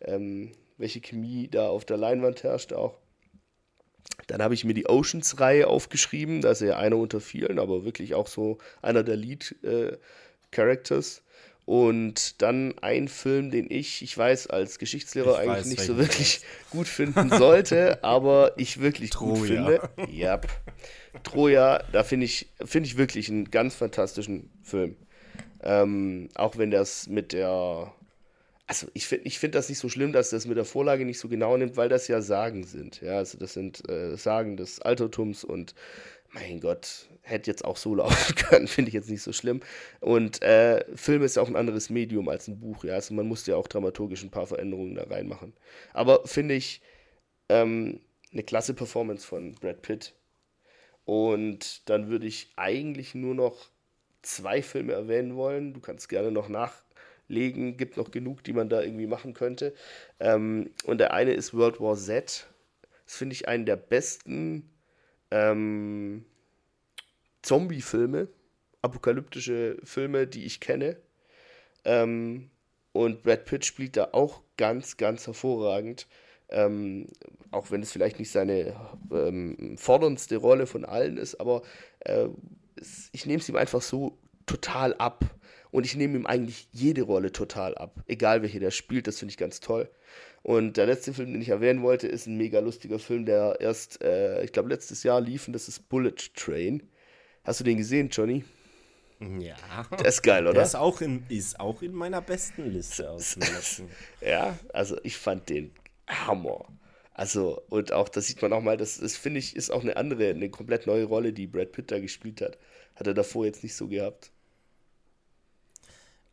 [0.00, 2.98] ähm, welche Chemie da auf der Leinwand herrscht auch.
[4.26, 6.40] Dann habe ich mir die Oceans-Reihe aufgeschrieben.
[6.40, 11.22] Da ist er ja einer unter vielen, aber wirklich auch so einer der Lead-Characters.
[11.64, 15.98] Und dann ein Film, den ich, ich weiß, als Geschichtslehrer ich eigentlich weiß, nicht so
[15.98, 19.34] wirklich gut finden sollte, aber ich wirklich Troja.
[19.34, 19.90] gut finde.
[20.10, 20.40] Ja.
[21.24, 24.96] Troja, da finde ich, find ich wirklich einen ganz fantastischen Film.
[25.62, 27.92] Ähm, auch wenn das mit der.
[28.68, 31.18] Also ich finde ich find das nicht so schlimm, dass das mit der Vorlage nicht
[31.18, 33.00] so genau nimmt, weil das ja Sagen sind.
[33.00, 35.74] Ja, also das sind äh, Sagen des Altertums und
[36.32, 39.60] mein Gott, hätte jetzt auch so laufen können, finde ich jetzt nicht so schlimm.
[40.00, 42.94] Und äh, Film ist ja auch ein anderes Medium als ein Buch, ja.
[42.94, 45.54] Also man musste ja auch dramaturgisch ein paar Veränderungen da reinmachen.
[45.94, 46.82] Aber finde ich
[47.48, 48.00] ähm,
[48.32, 50.14] eine klasse Performance von Brad Pitt.
[51.04, 53.70] Und dann würde ich eigentlich nur noch
[54.22, 55.72] zwei Filme erwähnen wollen.
[55.72, 56.50] Du kannst gerne noch
[57.28, 59.74] nachlegen, gibt noch genug, die man da irgendwie machen könnte.
[60.20, 62.46] Ähm, und der eine ist World War Z.
[63.04, 64.70] Das finde ich einen der besten
[65.30, 66.24] ähm,
[67.42, 68.28] Zombie-Filme,
[68.82, 70.96] apokalyptische Filme, die ich kenne.
[71.84, 72.50] Ähm,
[72.92, 76.06] und Brad Pitt spielt da auch ganz, ganz hervorragend.
[76.50, 77.08] Ähm,
[77.50, 78.74] auch wenn es vielleicht nicht seine
[79.12, 81.60] ähm, forderndste Rolle von allen ist, aber
[82.00, 82.28] äh,
[83.12, 85.26] ich nehme es ihm einfach so total ab.
[85.70, 88.02] Und ich nehme ihm eigentlich jede Rolle total ab.
[88.06, 89.88] Egal welche der spielt, das finde ich ganz toll.
[90.42, 94.02] Und der letzte Film, den ich erwähnen wollte, ist ein mega lustiger Film, der erst,
[94.02, 96.82] äh, ich glaube, letztes Jahr lief und das ist Bullet Train.
[97.44, 98.44] Hast du den gesehen, Johnny?
[99.20, 99.56] Ja.
[99.98, 100.54] Der ist geil, oder?
[100.54, 103.88] Der ist auch in, ist auch in meiner besten Liste aus dem letzten.
[104.20, 105.72] ja, also ich fand den
[106.06, 106.66] Hammer.
[107.14, 109.96] Also, und auch, das sieht man auch mal, das, das finde ich, ist auch eine
[109.96, 112.58] andere, eine komplett neue Rolle, die Brad Pitt da gespielt hat.
[112.94, 114.30] Hat er davor jetzt nicht so gehabt.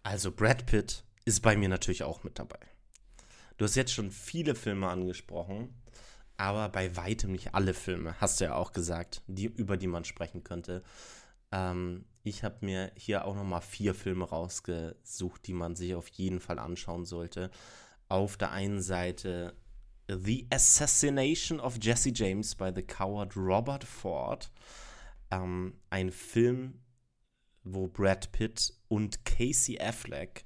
[0.06, 2.60] Also Brad Pitt ist bei mir natürlich auch mit dabei.
[3.58, 5.74] Du hast jetzt schon viele Filme angesprochen,
[6.38, 10.06] aber bei weitem nicht alle Filme, hast du ja auch gesagt, die, über die man
[10.06, 10.84] sprechen könnte.
[11.52, 16.40] Ähm, ich habe mir hier auch nochmal vier Filme rausgesucht, die man sich auf jeden
[16.40, 17.50] Fall anschauen sollte.
[18.08, 19.56] Auf der einen Seite
[20.08, 24.52] The Assassination of Jesse James by the Coward Robert Ford.
[25.32, 26.80] Ähm, ein Film,
[27.64, 30.46] wo Brad Pitt und Casey Affleck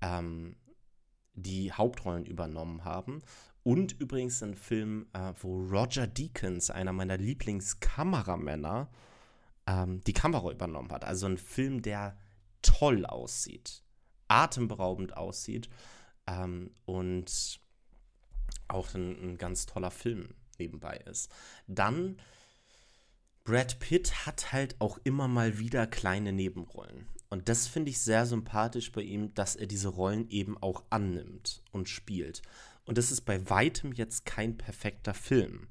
[0.00, 0.56] ähm,
[1.34, 3.22] die Hauptrollen übernommen haben.
[3.62, 8.90] Und übrigens ein Film, äh, wo Roger Deakins, einer meiner Lieblingskameramänner,
[9.68, 11.04] ähm, die Kamera übernommen hat.
[11.04, 12.16] Also ein Film, der
[12.60, 13.84] toll aussieht,
[14.26, 15.68] atemberaubend aussieht
[16.26, 17.60] ähm, und
[18.66, 21.30] auch ein, ein ganz toller Film nebenbei ist.
[21.68, 22.16] Dann
[23.44, 27.06] Brad Pitt hat halt auch immer mal wieder kleine Nebenrollen.
[27.28, 31.62] Und das finde ich sehr sympathisch bei ihm, dass er diese Rollen eben auch annimmt
[31.72, 32.42] und spielt.
[32.84, 35.68] Und das ist bei weitem jetzt kein perfekter Film.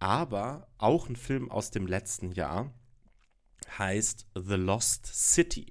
[0.00, 2.72] Aber auch ein Film aus dem letzten Jahr
[3.78, 5.70] heißt The Lost City.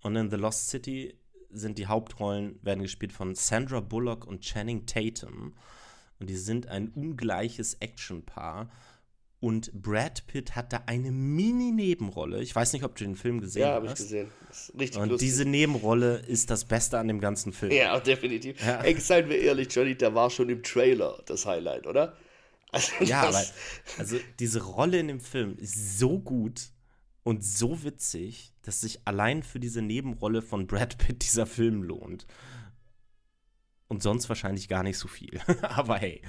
[0.00, 1.18] Und in The Lost City
[1.50, 5.54] sind die Hauptrollen, werden gespielt von Sandra Bullock und Channing Tatum.
[6.18, 8.70] Und die sind ein ungleiches Actionpaar.
[9.40, 12.42] Und Brad Pitt hat da eine Mini-Nebenrolle.
[12.42, 13.74] Ich weiß nicht, ob du den Film gesehen Ja, hast.
[13.76, 14.28] habe ich gesehen.
[14.78, 15.28] Richtig Und lustig.
[15.28, 17.70] diese Nebenrolle ist das Beste an dem ganzen Film.
[17.70, 18.60] ja, definitiv.
[18.64, 18.80] Ja.
[18.82, 22.16] Ey, seien wir ehrlich, Johnny, der war schon im Trailer das Highlight, oder?
[22.72, 23.42] Also Ja, aber
[23.98, 26.70] also diese Rolle in dem Film ist so gut
[27.22, 32.26] und so witzig, dass sich allein für diese Nebenrolle von Brad Pitt dieser Film lohnt.
[33.86, 35.40] Und sonst wahrscheinlich gar nicht so viel.
[35.62, 36.22] aber hey.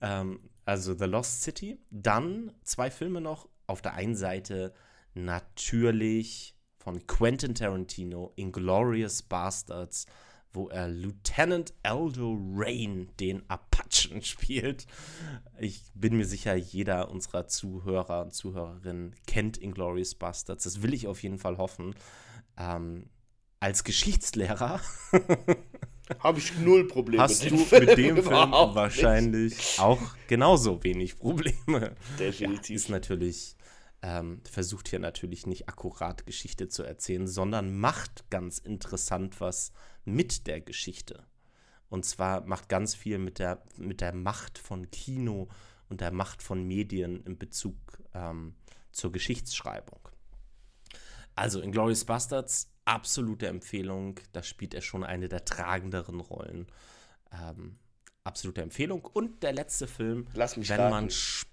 [0.00, 1.78] Ähm, also The Lost City.
[1.90, 3.48] Dann zwei Filme noch.
[3.66, 4.74] Auf der einen Seite
[5.14, 10.06] natürlich von Quentin Tarantino, Inglorious Bastards,
[10.52, 14.86] wo er Lieutenant Aldo Rain, den Apachen, spielt.
[15.58, 20.64] Ich bin mir sicher, jeder unserer Zuhörer und Zuhörerinnen kennt Inglorious Bastards.
[20.64, 21.94] Das will ich auf jeden Fall hoffen.
[22.56, 23.08] Ähm,
[23.60, 24.80] als Geschichtslehrer
[26.18, 31.54] habe ich null Probleme hast mit du mit dem Film wahrscheinlich auch genauso wenig Probleme.
[31.66, 32.18] nicht.
[32.18, 32.76] Definitiv.
[32.76, 33.56] Ist natürlich,
[34.02, 39.72] ähm, versucht hier natürlich nicht akkurat Geschichte zu erzählen, sondern macht ganz interessant was
[40.04, 41.26] mit der Geschichte.
[41.88, 45.48] Und zwar macht ganz viel mit der, mit der Macht von Kino
[45.88, 47.76] und der Macht von Medien in Bezug
[48.14, 48.54] ähm,
[48.90, 50.00] zur Geschichtsschreibung.
[51.36, 54.20] Also Inglourious Bastards, absolute Empfehlung.
[54.32, 56.66] Da spielt er schon eine der tragenderen Rollen.
[57.32, 57.78] Ähm,
[58.24, 59.04] absolute Empfehlung.
[59.04, 60.90] Und der letzte Film, Lass mich wenn raten.
[60.90, 61.48] man Sp-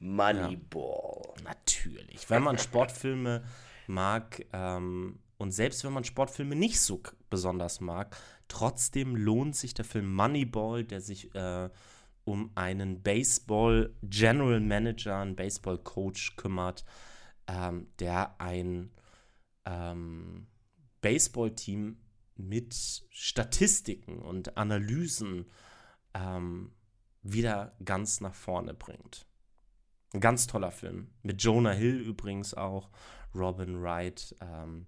[0.00, 1.34] Moneyball.
[1.44, 2.28] Natürlich.
[2.30, 3.42] Wenn man Sportfilme
[3.86, 8.16] mag ähm, und selbst wenn man Sportfilme nicht so besonders mag,
[8.48, 11.68] trotzdem lohnt sich der Film Moneyball, der sich äh,
[12.24, 16.84] um einen Baseball General Manager, einen Baseball Coach kümmert,
[17.48, 18.92] ähm, der ein
[19.64, 20.46] ähm,
[21.00, 21.98] Baseballteam
[22.36, 22.74] mit
[23.10, 25.46] Statistiken und Analysen
[26.14, 26.72] ähm,
[27.22, 29.26] wieder ganz nach vorne bringt.
[30.12, 31.10] Ein ganz toller Film.
[31.22, 32.90] Mit Jonah Hill übrigens auch,
[33.34, 34.34] Robin Wright.
[34.40, 34.86] Ähm,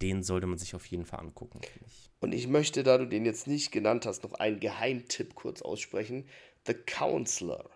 [0.00, 2.10] den sollte man sich auf jeden Fall angucken, ich.
[2.20, 6.28] Und ich möchte, da du den jetzt nicht genannt hast, noch einen Geheimtipp kurz aussprechen.
[6.66, 7.68] The Counselor.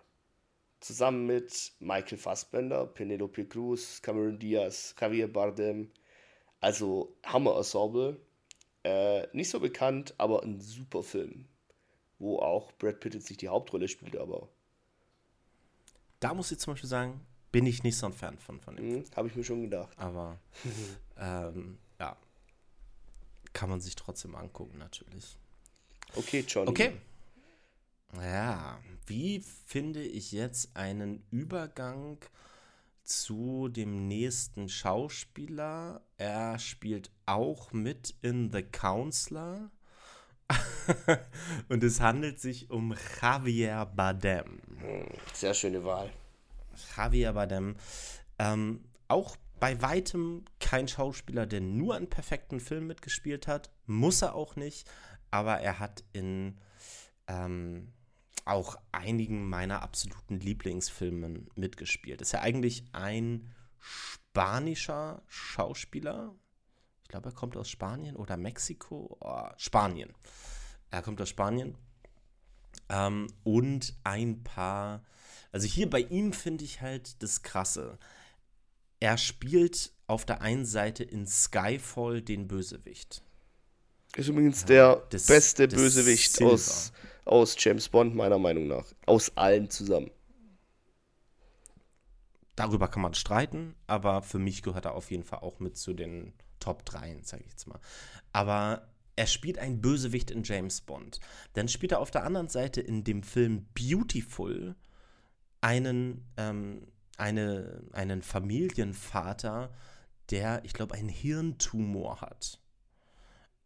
[0.79, 5.91] Zusammen mit Michael Fassbender, Penelope Cruz, Cameron Diaz, Javier Bardem.
[6.59, 8.19] Also Hammer-Ensemble.
[8.83, 11.47] Äh, nicht so bekannt, aber ein super Film.
[12.19, 14.49] Wo auch Brad Pitt jetzt nicht die Hauptrolle spielt, aber
[16.19, 18.85] Da muss ich zum Beispiel sagen, bin ich nicht so ein Fan von, von dem.
[18.95, 19.97] hm, habe ich mir schon gedacht.
[19.97, 20.39] Aber
[21.17, 22.15] ähm, ja,
[23.53, 25.37] kann man sich trotzdem angucken, natürlich.
[26.15, 26.69] Okay, Johnny.
[26.69, 26.91] Okay.
[28.15, 32.17] Ja, wie finde ich jetzt einen Übergang
[33.03, 36.01] zu dem nächsten Schauspieler?
[36.17, 39.71] Er spielt auch mit in The Counselor.
[41.69, 44.61] Und es handelt sich um Javier Bardem.
[44.79, 46.09] Hm, Sehr schöne Wahl.
[46.95, 47.75] Javier Bardem.
[48.39, 53.69] Ähm, auch bei weitem kein Schauspieler, der nur einen perfekten Film mitgespielt hat.
[53.85, 54.89] Muss er auch nicht.
[55.29, 56.57] Aber er hat in
[57.27, 57.91] ähm,
[58.47, 62.21] auch einigen meiner absoluten Lieblingsfilmen mitgespielt.
[62.21, 66.35] Ist ja eigentlich ein spanischer Schauspieler.
[67.03, 69.17] Ich glaube, er kommt aus Spanien oder Mexiko.
[69.19, 70.13] Oh, Spanien.
[70.91, 71.77] Er kommt aus Spanien.
[72.89, 75.03] Ähm, und ein paar.
[75.51, 77.97] Also hier bei ihm finde ich halt das Krasse.
[78.99, 83.21] er spielt auf der einen Seite in Skyfall den Bösewicht.
[84.15, 86.91] Ist übrigens der des, beste des Bösewicht aus,
[87.27, 88.85] aus James Bond, meiner Meinung nach.
[89.05, 90.11] Aus allen zusammen.
[92.55, 95.93] Darüber kann man streiten, aber für mich gehört er auf jeden Fall auch mit zu
[95.93, 97.79] den Top 3, sage ich jetzt mal.
[98.33, 101.19] Aber er spielt einen Bösewicht in James Bond.
[101.53, 104.75] Dann spielt er auf der anderen Seite in dem Film Beautiful
[105.61, 106.87] einen, ähm,
[107.17, 109.71] eine, einen Familienvater,
[110.29, 112.59] der, ich glaube, einen Hirntumor hat.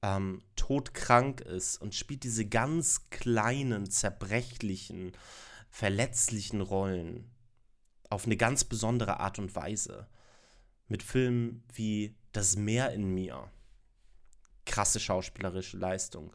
[0.01, 5.11] Ähm, todkrank ist und spielt diese ganz kleinen, zerbrechlichen,
[5.69, 7.29] verletzlichen Rollen
[8.09, 10.07] auf eine ganz besondere Art und Weise.
[10.87, 13.49] Mit Filmen wie Das Meer in mir.
[14.65, 16.33] Krasse schauspielerische Leistung.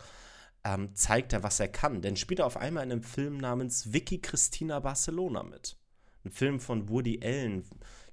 [0.65, 2.01] Ähm, zeigt er, was er kann.
[2.03, 5.77] Denn spielt er auf einmal in einem Film namens Vicky Christina Barcelona mit.
[6.25, 7.65] Ein Film von Woody Allen,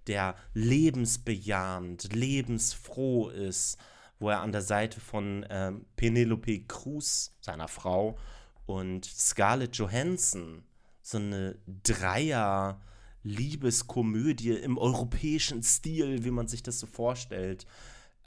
[0.07, 3.77] der lebensbejahend, lebensfroh ist,
[4.23, 8.17] wo er an der Seite von ähm, Penelope Cruz, seiner Frau,
[8.65, 10.63] und Scarlett Johansson,
[11.01, 12.79] so eine Dreier-
[13.23, 17.65] Liebeskomödie im europäischen Stil, wie man sich das so vorstellt,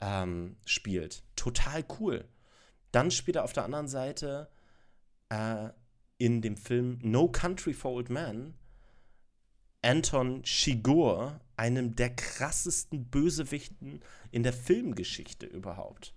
[0.01, 1.23] ähm, spielt.
[1.35, 2.25] Total cool.
[2.91, 4.49] Dann spielt er auf der anderen Seite
[5.29, 5.69] äh,
[6.17, 8.55] in dem Film No Country for Old Men
[9.83, 16.13] Anton Chigurh, einem der krassesten Bösewichten in der Filmgeschichte überhaupt.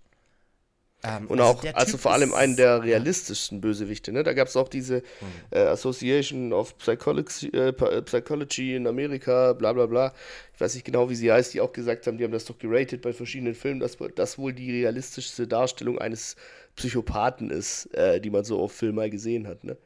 [1.03, 4.13] Ähm, und also auch, also vor allem einen der realistischsten Bösewichte.
[4.13, 4.23] Ne?
[4.23, 5.03] Da gab es auch diese mhm.
[5.51, 7.73] äh, Association of Psychology, äh,
[8.03, 10.13] Psychology in Amerika, bla bla bla.
[10.55, 12.59] Ich weiß nicht genau, wie sie heißt, die auch gesagt haben, die haben das doch
[12.59, 16.37] geratet bei verschiedenen Filmen, dass das wohl die realistischste Darstellung eines
[16.77, 19.65] Psychopathen ist, äh, die man so auf Film mal gesehen hat.
[19.65, 19.79] Ne?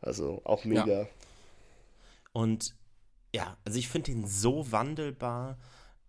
[0.00, 1.02] Also auch mega.
[1.02, 1.08] Ja.
[2.32, 2.74] Und
[3.36, 5.58] ja, also ich finde ihn so wandelbar.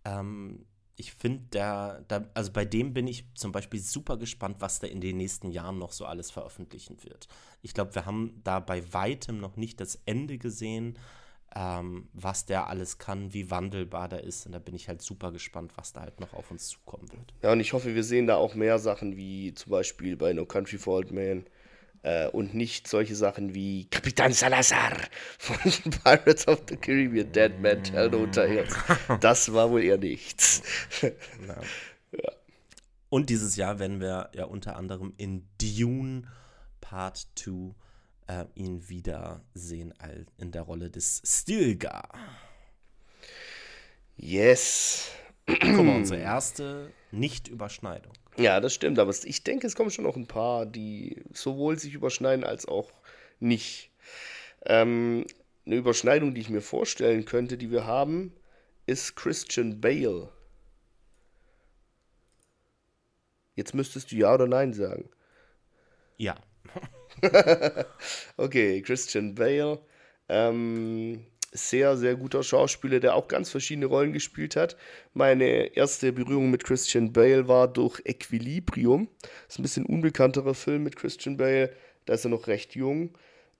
[0.06, 0.64] Ähm,
[0.96, 4.90] ich finde, da, da, also bei dem bin ich zum Beispiel super gespannt, was der
[4.90, 7.28] in den nächsten Jahren noch so alles veröffentlichen wird.
[7.60, 10.98] Ich glaube, wir haben da bei weitem noch nicht das Ende gesehen,
[11.54, 14.46] ähm, was der alles kann, wie wandelbar der ist.
[14.46, 17.34] Und da bin ich halt super gespannt, was da halt noch auf uns zukommen wird.
[17.42, 20.46] Ja, und ich hoffe, wir sehen da auch mehr Sachen wie zum Beispiel bei No
[20.46, 21.44] Country for Old Men
[22.02, 24.96] äh, und nicht solche Sachen wie Kapitan Salazar
[25.38, 25.56] von
[26.04, 28.74] Pirates of the Caribbean, Dead Man Tell No Tales.
[29.20, 30.62] Das war wohl eher nichts.
[31.02, 31.60] ja.
[33.10, 36.24] Und dieses Jahr werden wir ja unter anderem in Dune
[36.80, 37.74] Part 2
[38.28, 39.94] äh, ihn wiedersehen
[40.36, 42.08] in der Rolle des Stilgar.
[44.16, 45.10] Yes.
[45.46, 48.12] Guck mal, unsere erste Nicht-Überschneidung.
[48.38, 51.94] Ja, das stimmt, aber ich denke, es kommen schon noch ein paar, die sowohl sich
[51.94, 52.92] überschneiden als auch
[53.40, 53.90] nicht.
[54.64, 55.26] Ähm,
[55.66, 58.32] eine Überschneidung, die ich mir vorstellen könnte, die wir haben,
[58.86, 60.28] ist Christian Bale.
[63.56, 65.10] Jetzt müsstest du ja oder nein sagen.
[66.16, 66.36] Ja.
[68.36, 69.80] okay, Christian Bale.
[70.28, 74.76] Ähm, sehr, sehr guter Schauspieler, der auch ganz verschiedene Rollen gespielt hat.
[75.14, 79.08] Meine erste Berührung mit Christian Bale war durch Equilibrium.
[79.22, 81.72] Das ist ein bisschen unbekannterer Film mit Christian Bale.
[82.04, 83.10] Da ist er noch recht jung.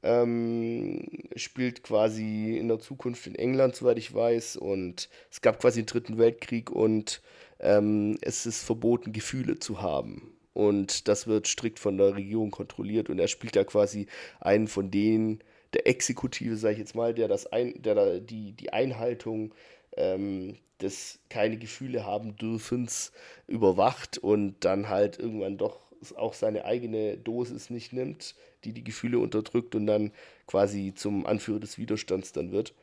[0.02, 4.56] Ähm, spielt quasi in der Zukunft in England, soweit ich weiß.
[4.56, 7.22] Und es gab quasi den Dritten Weltkrieg und
[7.60, 10.34] ähm, es ist verboten, Gefühle zu haben.
[10.52, 13.10] Und das wird strikt von der Regierung kontrolliert.
[13.10, 14.06] Und er spielt da quasi
[14.40, 15.42] einen von denen,
[15.74, 19.54] der Exekutive, sage ich jetzt mal, der das ein, der da die, die Einhaltung
[19.96, 23.12] ähm, des keine Gefühle haben dürfens
[23.46, 25.80] überwacht und dann halt irgendwann doch
[26.16, 30.12] auch seine eigene Dosis nicht nimmt, die die Gefühle unterdrückt und dann
[30.46, 32.74] quasi zum Anführer des Widerstands dann wird.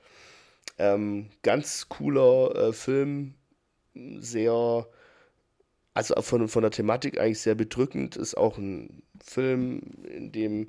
[0.77, 3.35] Ähm, ganz cooler äh, Film,
[3.93, 4.87] sehr,
[5.93, 10.67] also von, von der Thematik eigentlich sehr bedrückend, ist auch ein Film, in dem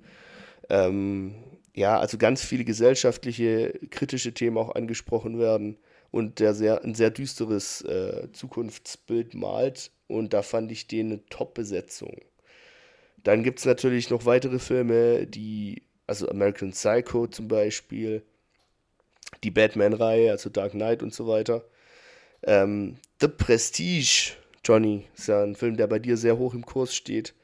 [0.70, 1.34] ähm,
[1.76, 5.76] ja, also ganz viele gesellschaftliche, kritische Themen auch angesprochen werden
[6.10, 9.90] und der sehr, ein sehr düsteres äh, Zukunftsbild malt.
[10.08, 12.22] Und da fand ich den eine Top-Besetzung.
[13.22, 18.22] Dann gibt es natürlich noch weitere Filme, die, also American Psycho zum Beispiel,
[19.44, 21.62] die Batman-Reihe, also Dark Knight und so weiter.
[22.42, 24.32] Ähm, The Prestige,
[24.64, 27.34] Johnny, ist ja ein Film, der bei dir sehr hoch im Kurs steht.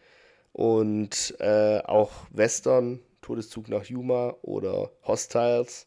[0.54, 5.86] Und äh, auch Western, Todeszug nach Yuma oder Hostiles.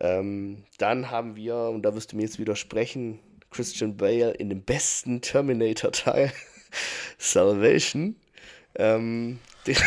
[0.00, 3.18] Ähm, dann haben wir, und da wirst du mir jetzt widersprechen,
[3.50, 6.32] Christian Bale in dem besten Terminator-Teil,
[7.18, 8.16] Salvation.
[8.74, 9.38] Ähm,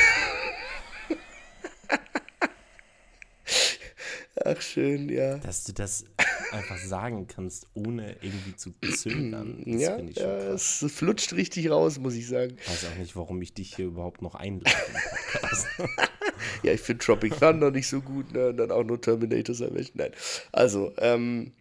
[4.45, 5.37] Ach, schön, ja.
[5.37, 6.05] Dass du das
[6.51, 9.63] einfach sagen kannst, ohne irgendwie zu zögern.
[9.65, 12.57] Das ja, ich ja es flutscht richtig raus, muss ich sagen.
[12.61, 14.75] Ich weiß auch nicht, warum ich dich hier überhaupt noch einlade.
[16.63, 18.49] ja, ich finde Tropic Thunder nicht so gut, ne?
[18.49, 19.93] Und dann auch nur Terminator Salvation.
[19.95, 20.11] Nein.
[20.51, 21.51] Also, ähm,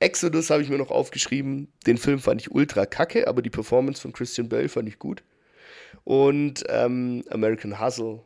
[0.00, 1.68] Exodus habe ich mir noch aufgeschrieben.
[1.86, 5.22] Den Film fand ich ultra kacke, aber die Performance von Christian Bale fand ich gut.
[6.04, 8.22] Und ähm, American Hustle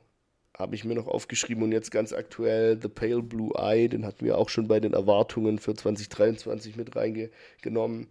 [0.57, 4.25] habe ich mir noch aufgeschrieben und jetzt ganz aktuell The Pale Blue Eye, den hatten
[4.25, 8.07] wir auch schon bei den Erwartungen für 2023 mit reingenommen.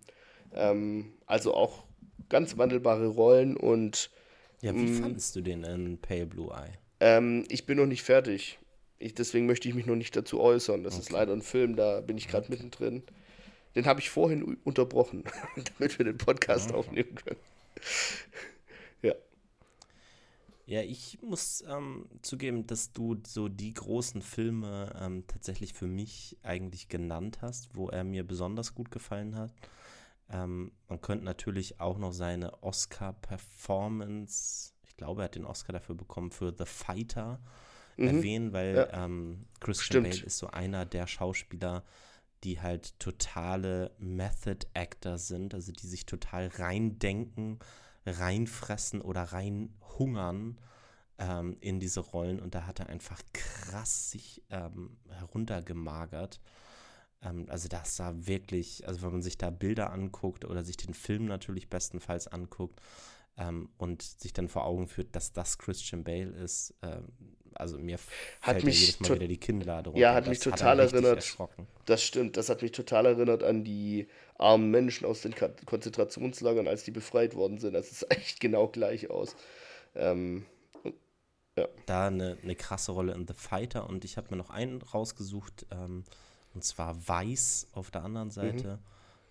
[0.54, 1.86] Ähm, also auch
[2.30, 4.10] ganz wandelbare Rollen und.
[4.62, 6.78] Ja, wie mm, fandest du den in Pale Blue Eye?
[7.04, 8.58] Ähm, ich bin noch nicht fertig.
[8.98, 10.86] Ich, deswegen möchte ich mich noch nicht dazu äußern.
[10.86, 11.02] Das okay.
[11.02, 13.04] ist leider ein Film, da bin ich gerade mittendrin.
[13.76, 15.26] Den habe ich vorhin unterbrochen,
[15.78, 16.78] damit wir den Podcast okay.
[16.78, 17.40] aufnehmen können.
[19.02, 19.16] ja.
[20.66, 26.38] Ja, ich muss ähm, zugeben, dass du so die großen Filme ähm, tatsächlich für mich
[26.42, 29.52] eigentlich genannt hast, wo er mir besonders gut gefallen hat.
[30.30, 35.96] Ähm, man könnte natürlich auch noch seine Oscar-Performance, ich glaube, er hat den Oscar dafür
[35.96, 37.42] bekommen, für The Fighter
[37.98, 38.08] mhm.
[38.08, 39.06] erwähnen, weil ja.
[39.06, 40.10] Ähm, Christian Stimmt.
[40.12, 41.84] Bale ist so einer der Schauspieler,
[42.44, 47.60] die halt totale Method Actor sind, also die sich total reindenken
[48.06, 50.60] reinfressen oder reinhungern
[51.18, 52.40] ähm, in diese Rollen.
[52.40, 56.40] Und da hat er einfach krass sich ähm, heruntergemagert.
[57.22, 60.94] Ähm, also das sah wirklich, also wenn man sich da Bilder anguckt oder sich den
[60.94, 62.82] Film natürlich bestenfalls anguckt,
[63.38, 66.74] ähm, und sich dann vor Augen führt, dass das Christian Bale ist.
[66.82, 67.08] Ähm,
[67.56, 67.98] also mir
[68.42, 70.02] hat fällt mich ja jedes Mal wieder die Kinnlade runter.
[70.02, 71.38] Ja, hat mich total hat erinnert.
[71.86, 74.08] Das stimmt, das hat mich total erinnert an die
[74.38, 77.74] armen Menschen aus den Konzentrationslagern, als die befreit worden sind.
[77.74, 79.36] Das ist echt genau gleich aus.
[79.96, 80.46] Ähm,
[81.56, 81.68] ja.
[81.86, 85.68] Da eine, eine krasse Rolle in The Fighter und ich habe mir noch einen rausgesucht,
[85.72, 86.04] ähm,
[86.56, 88.80] und zwar Weiß auf der anderen Seite.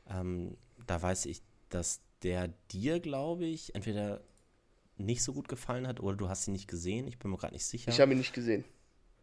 [0.09, 0.12] Mhm.
[0.14, 4.23] Ähm, da weiß ich, dass der dir, glaube ich, entweder
[4.97, 7.09] nicht so gut gefallen hat oder du hast ihn nicht gesehen.
[7.09, 7.91] Ich bin mir gerade nicht sicher.
[7.91, 8.64] Ich habe ihn nicht gesehen.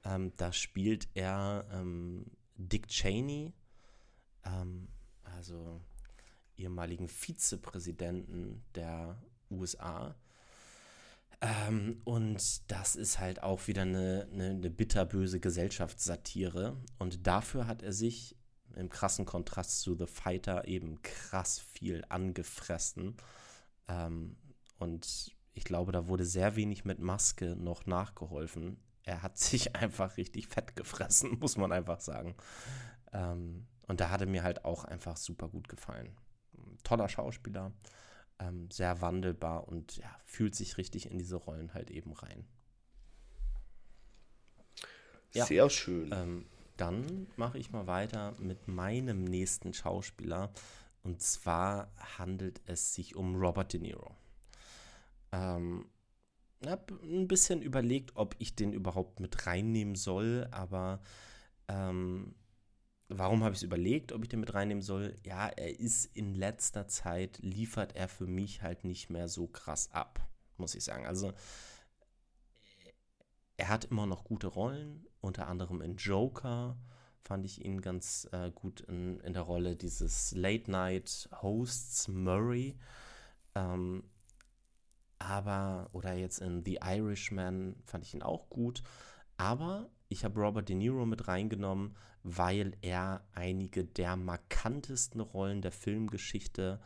[0.03, 2.25] Ähm, da spielt er ähm,
[2.55, 3.53] Dick Cheney,
[4.45, 4.87] ähm,
[5.23, 5.81] also
[6.57, 10.15] ehemaligen Vizepräsidenten der USA.
[11.41, 16.75] Ähm, und das ist halt auch wieder eine, eine, eine bitterböse Gesellschaftssatire.
[16.97, 18.35] Und dafür hat er sich
[18.75, 23.17] im krassen Kontrast zu The Fighter eben krass viel angefressen.
[23.87, 24.37] Ähm,
[24.77, 28.77] und ich glaube, da wurde sehr wenig mit Maske noch nachgeholfen.
[29.03, 32.35] Er hat sich einfach richtig fett gefressen, muss man einfach sagen.
[33.11, 36.15] Ähm, und da hatte mir halt auch einfach super gut gefallen.
[36.83, 37.73] Toller Schauspieler,
[38.39, 42.47] ähm, sehr wandelbar und ja, fühlt sich richtig in diese Rollen halt eben rein.
[45.33, 46.11] Ja, sehr schön.
[46.11, 46.45] Ähm,
[46.79, 50.51] dann mache ich mal weiter mit meinem nächsten Schauspieler.
[51.03, 54.15] Und zwar handelt es sich um Robert De Niro.
[55.31, 55.85] Ähm,
[56.65, 61.01] habe ein bisschen überlegt, ob ich den überhaupt mit reinnehmen soll, aber
[61.67, 62.35] ähm,
[63.07, 65.15] warum habe ich es überlegt, ob ich den mit reinnehmen soll?
[65.25, 69.91] Ja, er ist in letzter Zeit, liefert er für mich halt nicht mehr so krass
[69.91, 70.19] ab,
[70.57, 71.05] muss ich sagen.
[71.05, 71.33] Also
[73.57, 76.77] er hat immer noch gute Rollen, unter anderem in Joker
[77.21, 82.77] fand ich ihn ganz äh, gut in, in der Rolle dieses Late-Night-Hosts Murray.
[83.55, 84.03] Ähm,
[85.19, 88.81] aber, oder jetzt in The Irishman fand ich ihn auch gut.
[89.37, 95.71] Aber ich habe Robert De Niro mit reingenommen, weil er einige der markantesten Rollen der
[95.71, 96.79] Filmgeschichte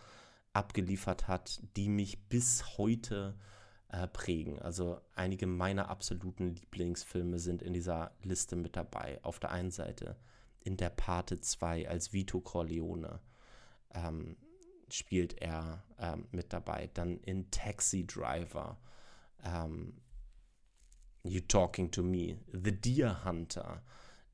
[0.51, 3.52] abgeliefert hat, die mich bis heute äh,
[3.93, 4.59] äh, prägen.
[4.59, 9.19] Also einige meiner absoluten Lieblingsfilme sind in dieser Liste mit dabei.
[9.21, 10.17] Auf der einen Seite
[10.61, 13.19] in der Pate 2 als Vito Corleone
[13.93, 14.35] ähm,
[14.89, 16.89] spielt er ähm, mit dabei.
[16.95, 18.79] Dann in Taxi Driver,
[19.43, 20.01] ähm,
[21.23, 23.83] You Talking to Me, The Deer Hunter,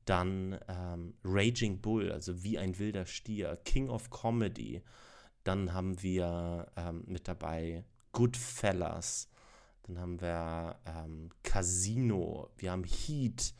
[0.06, 4.82] dann ähm, Raging Bull, also wie ein wilder Stier, King of Comedy.
[5.44, 9.29] Dann haben wir ähm, mit dabei Goodfellas,
[9.90, 13.54] dann haben wir ähm, Casino, wir haben Heat.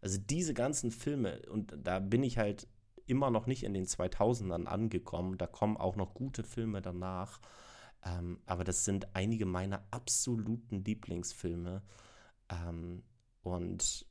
[0.00, 2.68] Also diese ganzen Filme, und da bin ich halt
[3.06, 5.38] immer noch nicht in den 2000ern angekommen.
[5.38, 7.40] Da kommen auch noch gute Filme danach.
[8.04, 11.82] Ähm, aber das sind einige meiner absoluten Lieblingsfilme.
[12.48, 13.04] Ähm,
[13.42, 14.06] und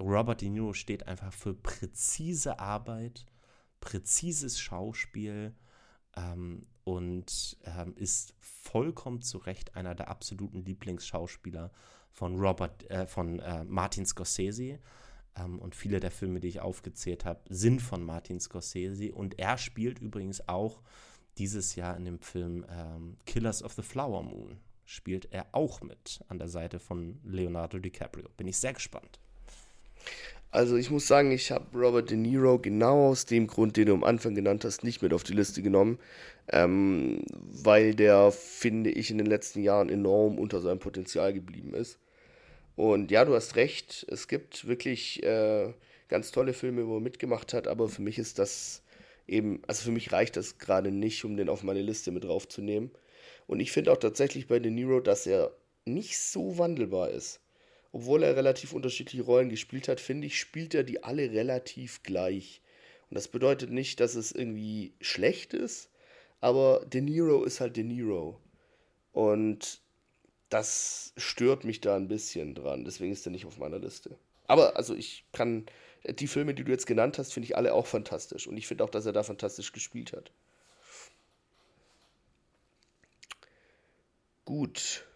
[0.00, 3.26] Robert De Niro steht einfach für präzise Arbeit,
[3.80, 5.54] präzises Schauspiel
[6.16, 11.72] ähm, und ähm, ist vollkommen zu Recht einer der absoluten Lieblingsschauspieler
[12.12, 14.78] von Robert, äh, von äh, Martin Scorsese.
[15.36, 19.12] Ähm, und viele der Filme, die ich aufgezählt habe, sind von Martin Scorsese.
[19.12, 20.82] Und er spielt übrigens auch
[21.38, 24.60] dieses Jahr in dem Film ähm, Killers of the Flower Moon.
[24.84, 28.28] Spielt er auch mit an der Seite von Leonardo DiCaprio.
[28.36, 29.18] Bin ich sehr gespannt.
[30.54, 33.94] Also ich muss sagen, ich habe Robert De Niro genau aus dem Grund, den du
[33.94, 35.98] am Anfang genannt hast, nicht mit auf die Liste genommen,
[36.48, 41.98] ähm, weil der, finde ich, in den letzten Jahren enorm unter seinem Potenzial geblieben ist.
[42.76, 45.72] Und ja, du hast recht, es gibt wirklich äh,
[46.06, 48.84] ganz tolle Filme, wo er mitgemacht hat, aber für mich ist das
[49.26, 52.92] eben, also für mich reicht das gerade nicht, um den auf meine Liste mit draufzunehmen.
[53.48, 55.50] Und ich finde auch tatsächlich bei De Niro, dass er
[55.84, 57.40] nicht so wandelbar ist
[57.94, 62.60] obwohl er relativ unterschiedliche Rollen gespielt hat, finde ich, spielt er die alle relativ gleich.
[63.08, 65.90] Und das bedeutet nicht, dass es irgendwie schlecht ist,
[66.40, 68.40] aber De Niro ist halt De Niro.
[69.12, 69.80] Und
[70.48, 72.84] das stört mich da ein bisschen dran.
[72.84, 74.18] Deswegen ist er nicht auf meiner Liste.
[74.48, 75.64] Aber also ich kann,
[76.04, 78.48] die Filme, die du jetzt genannt hast, finde ich alle auch fantastisch.
[78.48, 80.32] Und ich finde auch, dass er da fantastisch gespielt hat.
[84.44, 85.06] Gut.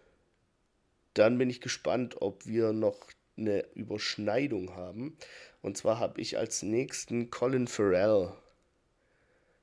[1.19, 2.97] Dann bin ich gespannt, ob wir noch
[3.37, 5.17] eine Überschneidung haben.
[5.61, 8.31] Und zwar habe ich als nächsten Colin Farrell.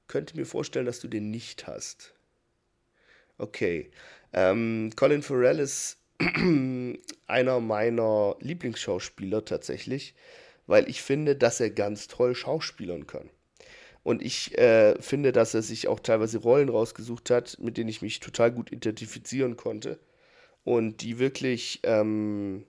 [0.07, 2.13] Könnte mir vorstellen, dass du den nicht hast.
[3.39, 3.91] Okay.
[4.35, 5.97] Ähm, Colin Farrell ist
[7.27, 10.15] einer meiner Lieblingsschauspieler tatsächlich,
[10.67, 13.31] weil ich finde, dass er ganz toll schauspielern kann.
[14.03, 18.03] Und ich äh, finde, dass er sich auch teilweise Rollen rausgesucht hat, mit denen ich
[18.03, 19.99] mich total gut identifizieren konnte
[20.67, 22.67] und die wirklich ähm,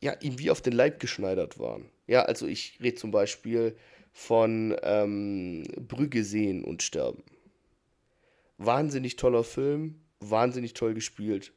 [0.00, 1.88] ja, ihm wie auf den Leib geschneidert waren.
[2.06, 3.74] Ja, also ich rede zum Beispiel
[4.12, 7.22] von ähm, Brügge sehen und sterben.
[8.58, 11.54] Wahnsinnig toller Film, wahnsinnig toll gespielt.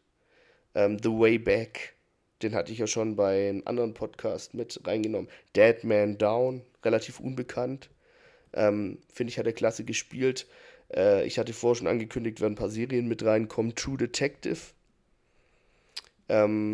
[0.76, 1.96] Ähm, The Way Back,
[2.42, 5.30] den hatte ich ja schon bei einem anderen Podcast mit reingenommen.
[5.58, 7.90] Dead Man Down, relativ unbekannt.
[8.54, 10.48] Ähm, Finde ich, hat er klasse gespielt.
[10.96, 13.76] Äh, ich hatte vorher schon angekündigt, werden ein paar Serien mit reinkommen.
[13.76, 14.60] True Detective,
[16.30, 16.74] ähm,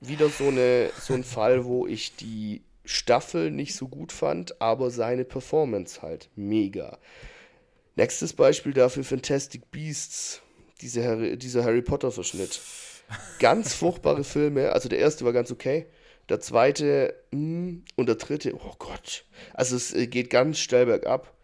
[0.00, 4.90] wieder so, eine, so ein Fall, wo ich die Staffel nicht so gut fand, aber
[4.90, 6.98] seine Performance halt mega.
[7.96, 10.42] Nächstes Beispiel dafür Fantastic Beasts,
[10.80, 12.60] diese Harry, dieser Harry Potter-Verschnitt.
[13.38, 14.72] Ganz furchtbare Filme.
[14.72, 15.86] Also der erste war ganz okay.
[16.28, 19.24] Der zweite mh, hm, und der dritte, oh Gott.
[19.54, 21.35] Also es äh, geht ganz steil bergab.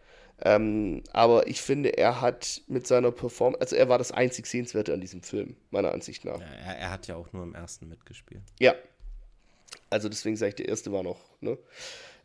[0.45, 4.93] Ähm, aber ich finde, er hat mit seiner Performance, also er war das einzig Sehenswerte
[4.93, 6.41] an diesem Film, meiner Ansicht nach.
[6.41, 8.43] Ja, er, er, hat ja auch nur im ersten mitgespielt.
[8.59, 8.75] Ja.
[9.89, 11.21] Also deswegen sage ich, der erste war noch.
[11.41, 11.59] Ne?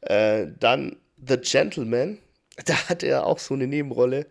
[0.01, 2.17] Äh, dann The Gentleman,
[2.65, 4.25] da hat er auch so eine Nebenrolle,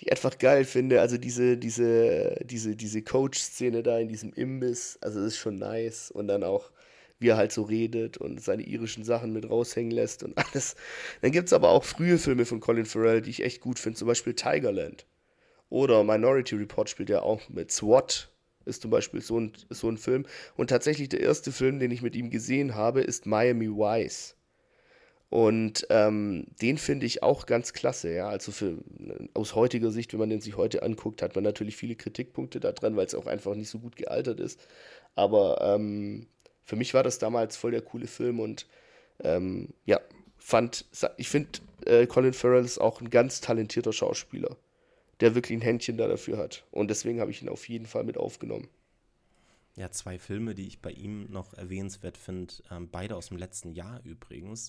[0.00, 1.00] die ich einfach geil finde.
[1.00, 6.10] Also diese, diese, diese, diese Coach-Szene da in diesem Imbiss, also das ist schon nice.
[6.10, 6.70] Und dann auch
[7.20, 10.74] wie er halt so redet und seine irischen Sachen mit raushängen lässt und alles.
[11.20, 13.98] Dann gibt es aber auch frühe Filme von Colin Farrell, die ich echt gut finde,
[13.98, 15.06] zum Beispiel Tigerland.
[15.68, 17.70] Oder Minority Report spielt er auch mit.
[17.70, 18.30] SWAT
[18.64, 20.26] ist zum Beispiel so ein, so ein Film.
[20.56, 24.34] Und tatsächlich der erste Film, den ich mit ihm gesehen habe, ist Miami Vice.
[25.28, 28.28] Und ähm, den finde ich auch ganz klasse, ja.
[28.28, 28.78] Also für,
[29.32, 32.72] aus heutiger Sicht, wenn man den sich heute anguckt, hat man natürlich viele Kritikpunkte da
[32.72, 34.58] dran, weil es auch einfach nicht so gut gealtert ist.
[35.14, 36.26] Aber ähm,
[36.70, 38.68] für mich war das damals voll der coole Film und
[39.24, 40.00] ähm, ja,
[40.38, 40.84] fand,
[41.16, 44.56] ich finde, äh, Colin Farrell ist auch ein ganz talentierter Schauspieler,
[45.18, 46.64] der wirklich ein Händchen da dafür hat.
[46.70, 48.68] Und deswegen habe ich ihn auf jeden Fall mit aufgenommen.
[49.74, 53.72] Ja, zwei Filme, die ich bei ihm noch erwähnenswert finde, ähm, beide aus dem letzten
[53.72, 54.68] Jahr übrigens,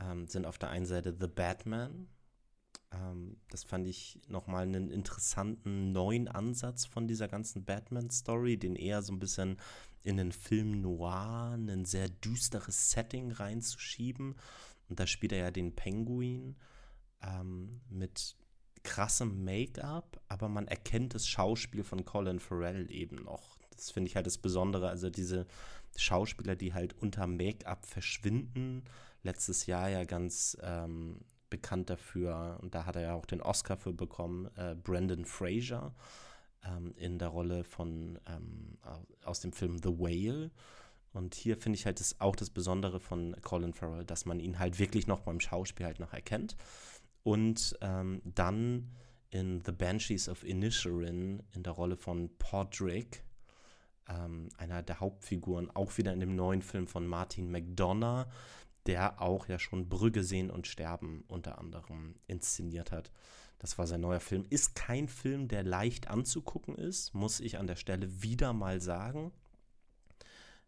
[0.00, 2.06] ähm, sind auf der einen Seite The Batman.
[2.92, 9.02] Ähm, das fand ich nochmal einen interessanten neuen Ansatz von dieser ganzen Batman-Story, den eher
[9.02, 9.56] so ein bisschen
[10.06, 14.36] in einen Film noir ein sehr düsteres Setting reinzuschieben.
[14.88, 16.56] Und da spielt er ja den Penguin
[17.22, 18.36] ähm, mit
[18.84, 23.58] krassem Make-up, aber man erkennt das Schauspiel von Colin Farrell eben noch.
[23.74, 24.88] Das finde ich halt das Besondere.
[24.88, 25.46] Also diese
[25.96, 28.84] Schauspieler, die halt unter Make-up verschwinden.
[29.24, 33.76] Letztes Jahr ja ganz ähm, bekannt dafür, und da hat er ja auch den Oscar
[33.76, 35.94] für bekommen, äh, Brandon Fraser
[36.64, 38.78] ähm, in der Rolle von ähm,
[39.24, 40.50] aus dem Film The Whale.
[41.12, 44.58] Und hier finde ich halt das, auch das Besondere von Colin Farrell, dass man ihn
[44.58, 46.56] halt wirklich noch beim Schauspiel halt noch erkennt.
[47.22, 48.90] Und ähm, dann
[49.30, 53.24] in The Banshees of Inisherin in der Rolle von Podrick,
[54.08, 58.26] ähm, einer der Hauptfiguren, auch wieder in dem neuen Film von Martin McDonough,
[58.86, 63.10] der auch ja schon Brügge sehen und sterben unter anderem inszeniert hat.
[63.58, 64.44] Das war sein neuer Film.
[64.50, 69.32] Ist kein Film, der leicht anzugucken ist, muss ich an der Stelle wieder mal sagen.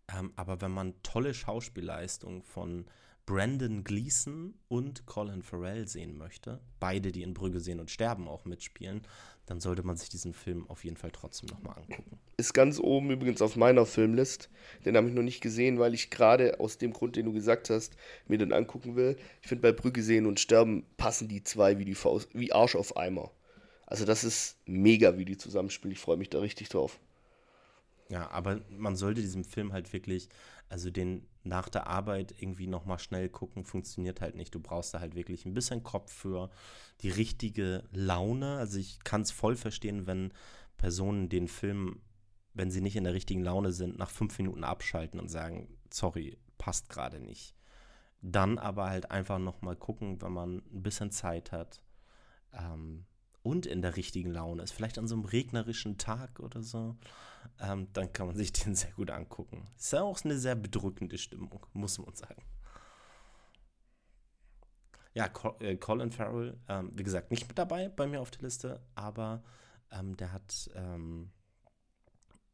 [0.08, 2.86] Ähm, aber wenn man tolle Schauspielleistungen von
[3.28, 8.46] Brandon Gleason und Colin Farrell sehen möchte, beide, die in Brügge sehen und sterben, auch
[8.46, 9.02] mitspielen,
[9.44, 12.18] dann sollte man sich diesen Film auf jeden Fall trotzdem nochmal angucken.
[12.38, 14.48] Ist ganz oben übrigens auf meiner Filmlist.
[14.86, 17.68] Den habe ich noch nicht gesehen, weil ich gerade aus dem Grund, den du gesagt
[17.68, 17.98] hast,
[18.28, 19.18] mir den angucken will.
[19.42, 22.76] Ich finde, bei Brügge sehen und sterben passen die zwei wie die Faust, wie Arsch
[22.76, 23.30] auf Eimer.
[23.84, 25.92] Also das ist mega, wie die zusammenspielen.
[25.92, 26.98] Ich freue mich da richtig drauf.
[28.10, 30.30] Ja, aber man sollte diesem Film halt wirklich,
[30.68, 34.54] also den nach der Arbeit irgendwie nochmal schnell gucken, funktioniert halt nicht.
[34.54, 36.50] Du brauchst da halt wirklich ein bisschen Kopf für
[37.00, 38.58] die richtige Laune.
[38.58, 40.32] Also ich kann es voll verstehen, wenn
[40.76, 42.00] Personen den Film,
[42.54, 46.38] wenn sie nicht in der richtigen Laune sind, nach fünf Minuten abschalten und sagen, sorry,
[46.58, 47.54] passt gerade nicht.
[48.20, 51.82] Dann aber halt einfach nochmal gucken, wenn man ein bisschen Zeit hat.
[52.52, 53.06] Ähm,
[53.42, 56.96] und in der richtigen Laune ist, vielleicht an so einem regnerischen Tag oder so,
[57.60, 59.66] ähm, dann kann man sich den sehr gut angucken.
[59.76, 62.42] Ist ja auch eine sehr bedrückende Stimmung, muss man sagen.
[65.14, 65.28] Ja,
[65.60, 69.42] äh, Colin Farrell, ähm, wie gesagt, nicht mit dabei bei mir auf der Liste, aber
[69.90, 71.30] ähm, der hat, ähm,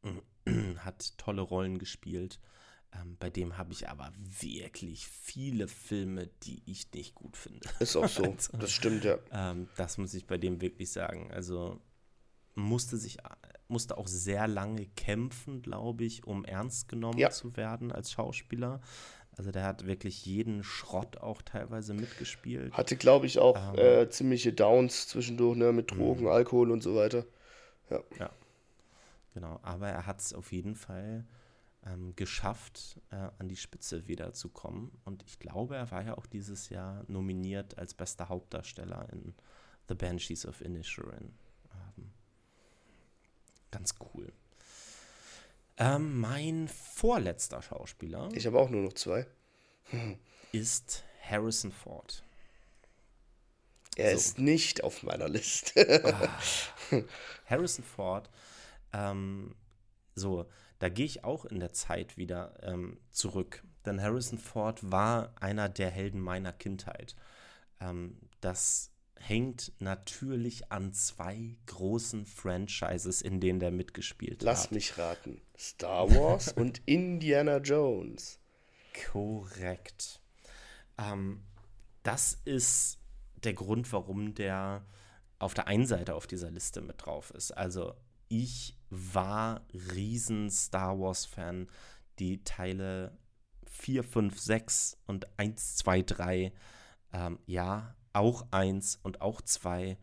[0.77, 2.39] hat tolle Rollen gespielt.
[3.01, 7.67] Ähm, bei dem habe ich aber wirklich viele Filme, die ich nicht gut finde.
[7.79, 9.17] Ist auch so, also, das stimmt ja.
[9.31, 11.31] Ähm, das muss ich bei dem wirklich sagen.
[11.31, 11.79] Also
[12.55, 13.17] musste sich
[13.67, 17.31] musste auch sehr lange kämpfen, glaube ich, um ernst genommen ja.
[17.31, 18.79] zu werden als Schauspieler.
[19.37, 22.73] Also der hat wirklich jeden Schrott auch teilweise mitgespielt.
[22.73, 26.31] Hatte, glaube ich, auch ähm, äh, ziemliche Downs zwischendurch, ne, mit Drogen, mh.
[26.31, 27.25] Alkohol und so weiter.
[27.89, 28.01] Ja.
[28.17, 28.29] ja.
[29.33, 31.25] Genau, aber er hat es auf jeden Fall
[31.85, 34.97] ähm, geschafft, äh, an die Spitze wieder zu kommen.
[35.05, 39.35] Und ich glaube, er war ja auch dieses Jahr nominiert als bester Hauptdarsteller in
[39.87, 41.33] The Banshees of Inisherin.
[41.73, 42.11] Ähm,
[43.71, 44.33] ganz cool.
[45.77, 48.29] Ähm, mein vorletzter Schauspieler.
[48.33, 49.27] Ich habe auch nur noch zwei.
[50.51, 52.23] ist Harrison Ford.
[53.95, 54.17] Er so.
[54.17, 56.03] ist nicht auf meiner Liste.
[56.03, 57.03] ah.
[57.45, 58.29] Harrison Ford.
[58.93, 59.55] Ähm,
[60.15, 60.45] so,
[60.79, 63.63] da gehe ich auch in der Zeit wieder ähm, zurück.
[63.85, 67.15] Denn Harrison Ford war einer der Helden meiner Kindheit.
[67.79, 74.65] Ähm, das hängt natürlich an zwei großen Franchises, in denen der mitgespielt Lass hat.
[74.65, 75.41] Lass mich raten.
[75.57, 78.39] Star Wars und Indiana Jones.
[79.11, 80.21] Korrekt.
[80.97, 81.43] Ähm,
[82.03, 82.99] das ist
[83.43, 84.85] der Grund, warum der
[85.39, 87.51] auf der einen Seite auf dieser Liste mit drauf ist.
[87.51, 87.93] Also
[88.29, 89.61] ich war
[89.93, 91.67] riesen Star Wars-Fan.
[92.19, 93.17] Die Teile
[93.65, 96.53] 4, 5, 6 und 1, 2, 3,
[97.13, 99.97] ähm, ja, auch 1 und auch 2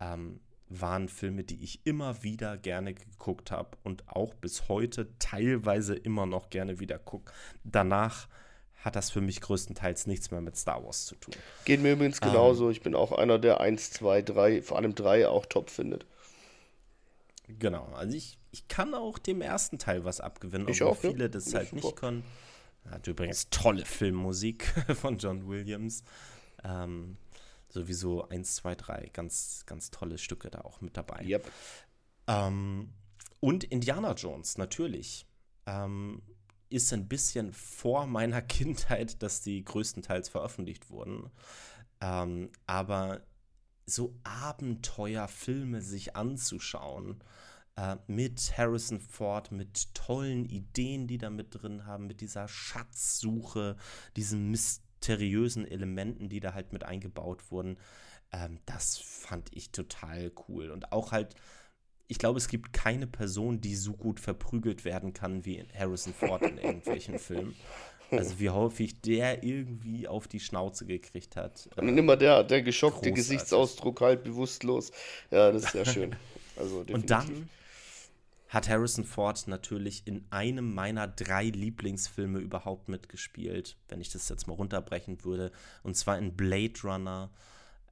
[0.00, 5.94] ähm, waren Filme, die ich immer wieder gerne geguckt habe und auch bis heute teilweise
[5.94, 7.32] immer noch gerne wieder gucke.
[7.64, 8.28] Danach
[8.76, 11.34] hat das für mich größtenteils nichts mehr mit Star Wars zu tun.
[11.64, 12.66] Geht mir übrigens genauso.
[12.66, 16.06] Ähm, ich bin auch einer, der 1, 2, 3, vor allem 3 auch top findet.
[17.58, 21.28] Genau, also ich, ich kann auch dem ersten Teil was abgewinnen, ich auch, viele ja.
[21.28, 22.24] das halt nicht können.
[22.88, 26.02] Hat übrigens tolle Filmmusik von John Williams.
[26.64, 27.16] Ähm,
[27.68, 31.24] sowieso 1, 2, 3, ganz, ganz tolle Stücke da auch mit dabei.
[31.24, 31.50] Yep.
[32.26, 32.92] Ähm,
[33.40, 35.26] und Indiana Jones, natürlich.
[35.66, 36.22] Ähm,
[36.70, 41.30] ist ein bisschen vor meiner Kindheit, dass die größtenteils veröffentlicht wurden.
[42.00, 43.20] Ähm, aber
[43.90, 47.22] so Abenteuerfilme sich anzuschauen,
[47.76, 53.76] äh, mit Harrison Ford, mit tollen Ideen, die da mit drin haben, mit dieser Schatzsuche,
[54.16, 57.78] diesen mysteriösen Elementen, die da halt mit eingebaut wurden.
[58.32, 60.70] Ähm, das fand ich total cool.
[60.70, 61.34] Und auch halt,
[62.06, 66.42] ich glaube, es gibt keine Person, die so gut verprügelt werden kann wie Harrison Ford
[66.42, 67.54] in irgendwelchen Filmen.
[68.18, 71.68] Also wie häufig der irgendwie auf die Schnauze gekriegt hat.
[71.76, 73.14] Und dann immer der, der geschockte Großartig.
[73.14, 74.90] Gesichtsausdruck halt bewusstlos.
[75.30, 76.16] Ja, das ist sehr schön.
[76.56, 77.48] Also Und dann
[78.48, 84.48] hat Harrison Ford natürlich in einem meiner drei Lieblingsfilme überhaupt mitgespielt, wenn ich das jetzt
[84.48, 85.52] mal runterbrechen würde.
[85.84, 87.30] Und zwar in Blade Runner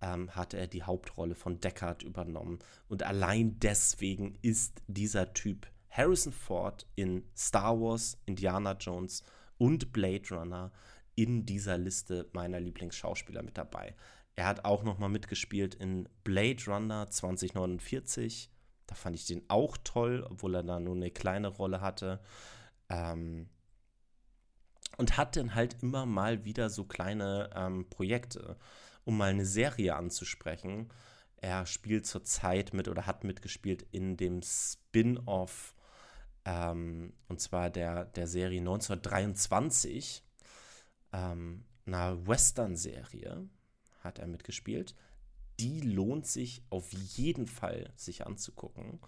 [0.02, 2.58] ähm, hat er die Hauptrolle von Deckard übernommen.
[2.88, 9.22] Und allein deswegen ist dieser Typ Harrison Ford in Star Wars, Indiana Jones
[9.58, 10.72] und Blade Runner
[11.14, 13.94] in dieser Liste meiner Lieblingsschauspieler mit dabei.
[14.36, 18.50] Er hat auch noch mal mitgespielt in Blade Runner 2049
[18.88, 22.20] da fand ich den auch toll, obwohl er da nur eine kleine Rolle hatte.
[22.88, 23.48] Ähm,
[24.96, 28.56] und hat dann halt immer mal wieder so kleine ähm, Projekte,
[29.04, 30.88] um mal eine Serie anzusprechen.
[31.36, 35.74] Er spielt zurzeit mit oder hat mitgespielt in dem Spin-off
[36.48, 40.24] ähm, und zwar der, der Serie 1923,
[41.12, 43.46] ähm, einer Western-Serie,
[44.00, 44.94] hat er mitgespielt.
[45.60, 49.00] Die lohnt sich auf jeden Fall, sich anzugucken.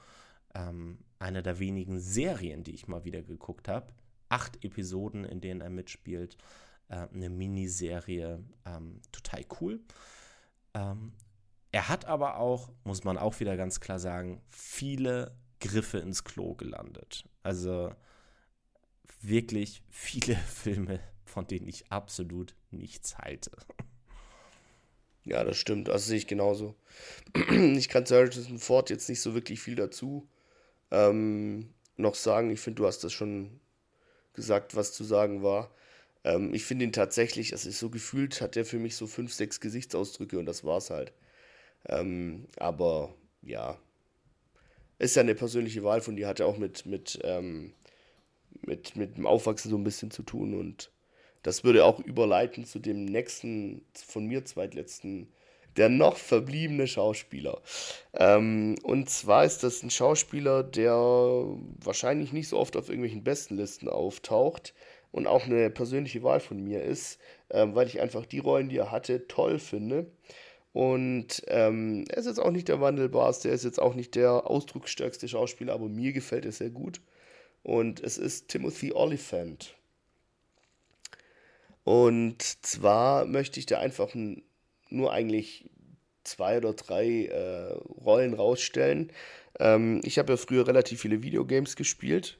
[0.54, 3.94] Ähm, eine der wenigen Serien, die ich mal wieder geguckt habe.
[4.28, 6.36] Acht Episoden, in denen er mitspielt.
[6.88, 9.80] Äh, eine Miniserie, ähm, total cool.
[10.74, 11.14] Ähm,
[11.72, 16.54] er hat aber auch, muss man auch wieder ganz klar sagen, viele Griffe ins Klo
[16.54, 17.24] gelandet.
[17.42, 17.94] Also
[19.20, 23.52] wirklich viele Filme, von denen ich absolut nichts halte.
[25.24, 25.88] Ja, das stimmt.
[25.88, 26.74] Das sehe ich genauso.
[27.50, 30.28] Ich kann zu Harrison Ford jetzt nicht so wirklich viel dazu
[30.90, 32.50] ähm, noch sagen.
[32.50, 33.60] Ich finde, du hast das schon
[34.32, 35.70] gesagt, was zu sagen war.
[36.24, 39.32] Ähm, ich finde ihn tatsächlich, es ist so gefühlt, hat er für mich so fünf,
[39.32, 41.12] sechs Gesichtsausdrücke und das war's halt.
[41.88, 43.78] Ähm, aber ja,
[45.00, 47.72] ist ja eine persönliche Wahl von dir, hat ja auch mit, mit, ähm,
[48.62, 50.92] mit, mit dem Aufwachsen so ein bisschen zu tun und
[51.42, 55.32] das würde auch überleiten zu dem nächsten, von mir zweitletzten,
[55.76, 57.62] der noch verbliebene Schauspieler.
[58.12, 63.88] Ähm, und zwar ist das ein Schauspieler, der wahrscheinlich nicht so oft auf irgendwelchen Bestenlisten
[63.88, 64.74] auftaucht
[65.12, 68.76] und auch eine persönliche Wahl von mir ist, ähm, weil ich einfach die Rollen, die
[68.76, 70.10] er hatte, toll finde.
[70.72, 74.48] Und ähm, er ist jetzt auch nicht der wandelbarste, er ist jetzt auch nicht der
[74.48, 77.00] ausdrucksstärkste Schauspieler, aber mir gefällt er sehr gut.
[77.62, 79.74] Und es ist Timothy Oliphant.
[81.82, 84.14] Und zwar möchte ich da einfach
[84.90, 85.68] nur eigentlich
[86.24, 87.72] zwei oder drei äh,
[88.04, 89.12] Rollen rausstellen.
[89.58, 92.38] Ähm, ich habe ja früher relativ viele Videogames gespielt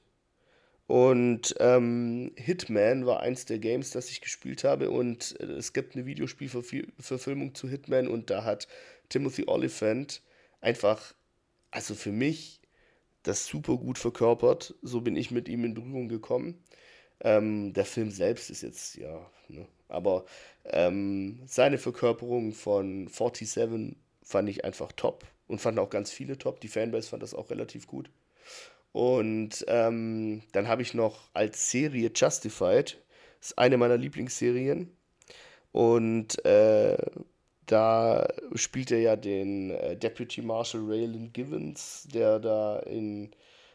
[0.91, 4.91] und ähm, Hitman war eins der Games, das ich gespielt habe.
[4.91, 8.67] Und äh, es gibt eine Videospielverfilmung zu Hitman und da hat
[9.09, 10.21] Timothy Oliphant
[10.61, 11.15] einfach,
[11.71, 12.61] also für mich,
[13.23, 14.75] das super gut verkörpert.
[14.83, 16.61] So bin ich mit ihm in Berührung gekommen.
[17.21, 19.69] Ähm, der Film selbst ist jetzt, ja, ne?
[19.87, 20.25] aber
[20.65, 26.61] ähm, seine Verkörperung von 47 fand ich einfach top und fand auch ganz viele top.
[26.61, 28.11] Die Fanbase fand das auch relativ gut.
[28.93, 32.99] Und ähm, dann habe ich noch als Serie Justified.
[33.39, 34.91] Das ist eine meiner Lieblingsserien.
[35.73, 36.97] Und äh,
[37.67, 43.31] da spielt er ja den äh, Deputy Marshal Raylan Givens, der da in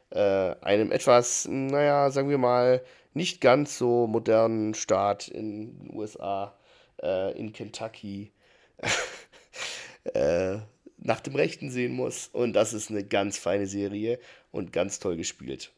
[0.10, 6.58] äh, einem etwas, naja, sagen wir mal, nicht ganz so modernen Staat in den USA,
[7.02, 8.34] äh, in Kentucky,
[10.14, 10.58] äh,
[10.98, 12.28] nach dem Rechten sehen muss.
[12.28, 14.20] Und das ist eine ganz feine Serie
[14.56, 15.72] und ganz toll gespielt.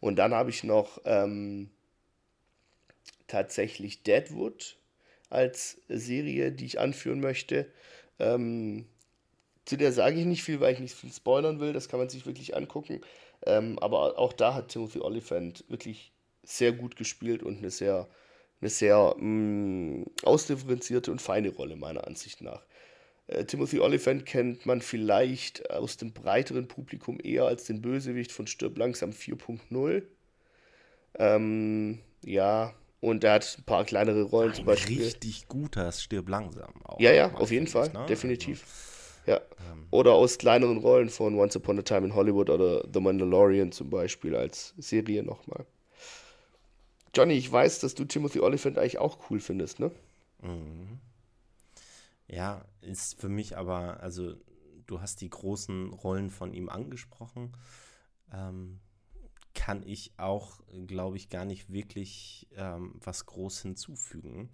[0.00, 1.68] Und dann habe ich noch ähm,
[3.26, 4.76] tatsächlich Deadwood
[5.30, 7.66] als Serie, die ich anführen möchte.
[8.20, 8.86] Ähm,
[9.64, 11.72] zu der sage ich nicht viel, weil ich nicht viel spoilern will.
[11.72, 13.00] Das kann man sich wirklich angucken.
[13.46, 16.12] Ähm, aber auch da hat Timothy Oliphant wirklich
[16.44, 18.06] sehr gut gespielt und eine sehr,
[18.60, 22.64] eine sehr mh, mm, ausdifferenzierte und feine Rolle meiner Ansicht nach.
[23.26, 28.46] Äh, Timothy Oliphant kennt man vielleicht aus dem breiteren Publikum eher als den Bösewicht von
[28.46, 30.02] Stirb langsam 4.0.
[31.16, 35.02] Ähm, ja, und er hat ein paar kleinere Rollen ein zum Beispiel.
[35.02, 37.00] Richtig guter Stirb langsam auch.
[37.00, 38.06] Ja, ja, auf jeden Fall, ne?
[38.06, 38.62] definitiv.
[38.62, 39.36] Also, ja.
[39.70, 39.86] Ähm.
[39.90, 43.90] Oder aus kleineren Rollen von Once Upon a Time in Hollywood oder The Mandalorian zum
[43.90, 45.64] Beispiel als Serie nochmal.
[47.14, 49.92] Johnny, ich weiß, dass du Timothy Oliphant eigentlich auch cool findest, ne?
[50.42, 50.98] Mhm.
[52.26, 54.34] Ja, ist für mich aber, also
[54.86, 57.52] du hast die großen Rollen von ihm angesprochen.
[58.32, 58.80] Ähm,
[59.54, 64.50] kann ich auch, glaube ich, gar nicht wirklich ähm, was groß hinzufügen.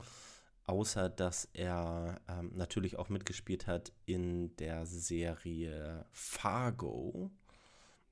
[0.66, 7.30] Außer dass er ähm, natürlich auch mitgespielt hat in der Serie Fargo.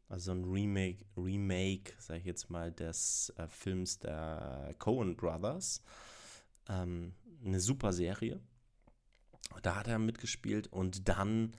[0.09, 5.83] Also ein Remake, Remake, sag ich jetzt mal, des äh, Films der Coen Brothers.
[6.69, 8.41] Ähm, eine super Serie
[9.63, 11.55] da hat er mitgespielt und dann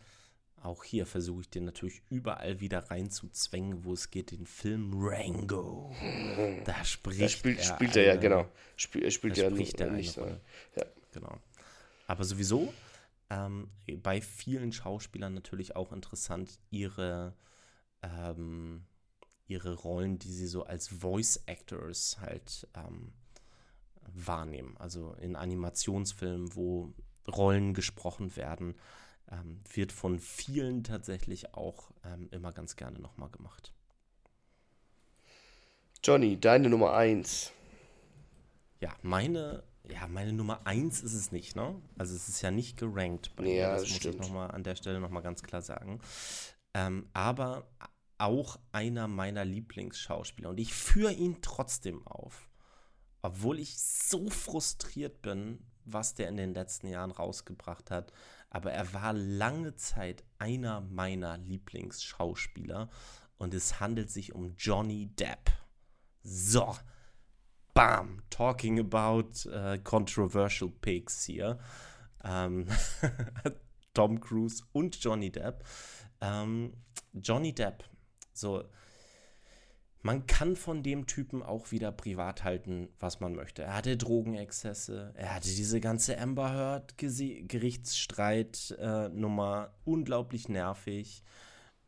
[0.61, 5.95] auch hier versuche ich den natürlich überall wieder reinzuzwängen, wo es geht, den Film Rango.
[6.65, 7.63] Da spricht da spielt, er.
[7.63, 8.45] Spielt er ja, genau.
[8.75, 10.25] Spiel, er spielt ja spricht er nicht so.
[10.75, 10.85] Ja.
[11.13, 11.37] Genau.
[12.07, 12.73] Aber sowieso
[13.29, 13.69] ähm,
[14.01, 17.35] bei vielen Schauspielern natürlich auch interessant, ihre,
[18.01, 18.85] ähm,
[19.47, 23.13] ihre Rollen, die sie so als Voice Actors halt ähm,
[24.13, 24.75] wahrnehmen.
[24.77, 26.93] Also in Animationsfilmen, wo
[27.29, 28.75] Rollen gesprochen werden,
[29.31, 33.73] ähm, wird von vielen tatsächlich auch ähm, immer ganz gerne nochmal gemacht.
[36.03, 37.51] Johnny, deine Nummer 1.
[38.81, 41.75] Ja, meine, ja, meine Nummer 1 ist es nicht, ne?
[41.97, 44.15] Also es ist ja nicht gerankt bei ja, mir, das, das muss stimmt.
[44.15, 45.99] ich noch mal an der Stelle nochmal ganz klar sagen.
[46.73, 47.67] Ähm, aber
[48.17, 52.49] auch einer meiner Lieblingsschauspieler und ich führe ihn trotzdem auf.
[53.21, 55.59] Obwohl ich so frustriert bin,
[55.93, 58.11] was der in den letzten Jahren rausgebracht hat.
[58.49, 62.89] Aber er war lange Zeit einer meiner Lieblingsschauspieler
[63.37, 65.51] und es handelt sich um Johnny Depp.
[66.23, 66.75] So,
[67.73, 71.59] bam, talking about uh, controversial pigs hier.
[72.23, 72.67] Ähm,
[73.93, 75.63] Tom Cruise und Johnny Depp.
[76.21, 76.73] Ähm,
[77.13, 77.83] Johnny Depp,
[78.33, 78.63] so,
[80.01, 83.63] man kann von dem Typen auch wieder privat halten, was man möchte.
[83.63, 91.23] Er hatte Drogenexzesse, er hatte diese ganze Amber Heard Gerichtsstreit äh, Nummer unglaublich nervig.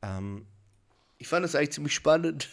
[0.01, 0.45] Ähm,
[1.17, 2.49] ich fand das eigentlich ziemlich spannend.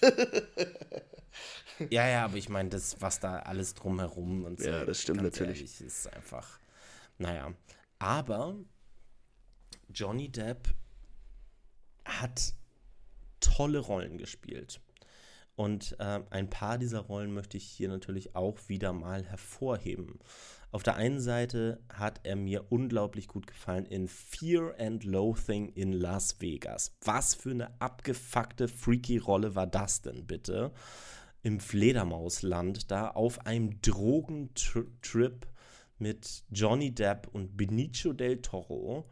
[1.90, 4.68] ja, ja, aber ich meine, das, was da alles drumherum und so.
[4.68, 5.58] Ja, das stimmt natürlich.
[5.58, 6.60] Ehrlich, ist einfach,
[7.18, 7.52] naja.
[7.98, 8.54] Aber
[9.92, 10.68] Johnny Depp
[12.04, 12.54] hat
[13.40, 14.80] tolle Rollen gespielt.
[15.58, 20.20] Und äh, ein paar dieser Rollen möchte ich hier natürlich auch wieder mal hervorheben.
[20.70, 25.90] Auf der einen Seite hat er mir unglaublich gut gefallen in Fear and Loathing in
[25.92, 26.96] Las Vegas.
[27.02, 30.70] Was für eine abgefuckte, freaky Rolle war das denn bitte?
[31.42, 35.48] Im Fledermausland, da auf einem Drogentrip
[35.98, 39.10] mit Johnny Depp und Benicio del Toro.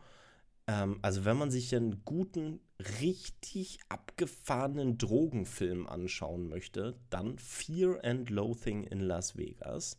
[0.68, 2.61] Ähm, also wenn man sich einen guten
[3.01, 9.99] richtig abgefahrenen Drogenfilm anschauen möchte, dann Fear and Loathing in Las Vegas.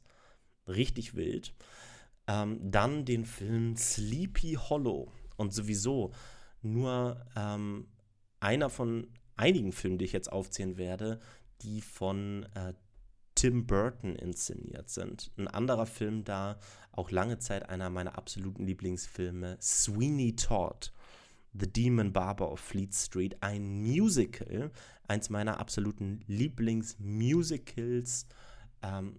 [0.68, 1.54] Richtig wild.
[2.28, 5.12] Ähm, dann den Film Sleepy Hollow.
[5.38, 6.12] Und sowieso
[6.62, 7.88] nur ähm,
[8.40, 11.20] einer von einigen Filmen, die ich jetzt aufzählen werde,
[11.62, 12.74] die von äh,
[13.36, 15.32] Tim Burton inszeniert sind.
[15.38, 16.60] Ein anderer Film da,
[16.92, 20.92] auch lange Zeit einer meiner absoluten Lieblingsfilme, Sweeney Todd
[21.60, 24.72] The Demon Barber of Fleet Street, ein Musical,
[25.08, 28.28] eins meiner absoluten Lieblingsmusicals
[28.84, 29.18] ähm,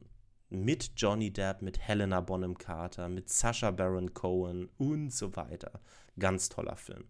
[0.51, 5.81] mit Johnny Depp, mit Helena Bonham Carter, mit Sacha Baron Cohen und so weiter.
[6.19, 7.05] Ganz toller Film.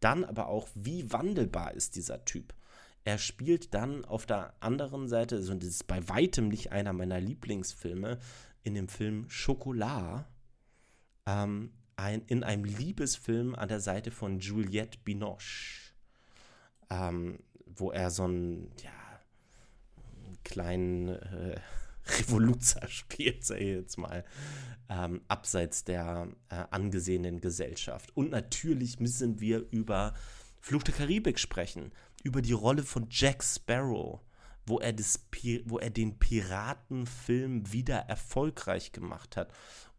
[0.00, 2.54] Dann aber auch, wie wandelbar ist dieser Typ?
[3.04, 7.20] Er spielt dann auf der anderen Seite, also das ist bei weitem nicht einer meiner
[7.20, 8.18] Lieblingsfilme,
[8.64, 10.24] in dem Film Schokolade,
[11.26, 15.92] ähm, ein, in einem Liebesfilm an der Seite von Juliette Binoche,
[16.90, 18.90] ähm, wo er so einen, ja,
[20.44, 21.60] kleinen äh,
[22.18, 24.24] Revoluzer spielt, sage ich jetzt mal,
[24.88, 28.14] ähm, abseits der äh, angesehenen Gesellschaft.
[28.16, 30.14] Und natürlich müssen wir über
[30.60, 34.20] Fluch der Karibik sprechen, über die Rolle von Jack Sparrow,
[34.66, 35.26] wo er, das,
[35.64, 39.52] wo er den Piratenfilm wieder erfolgreich gemacht hat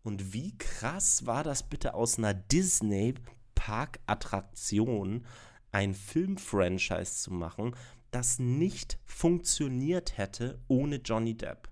[0.04, 5.26] und wie krass war das bitte aus einer Disney-Park-Attraktion
[5.72, 7.74] ein Film-Franchise zu machen,
[8.12, 11.70] das nicht funktioniert hätte ohne Johnny Depp?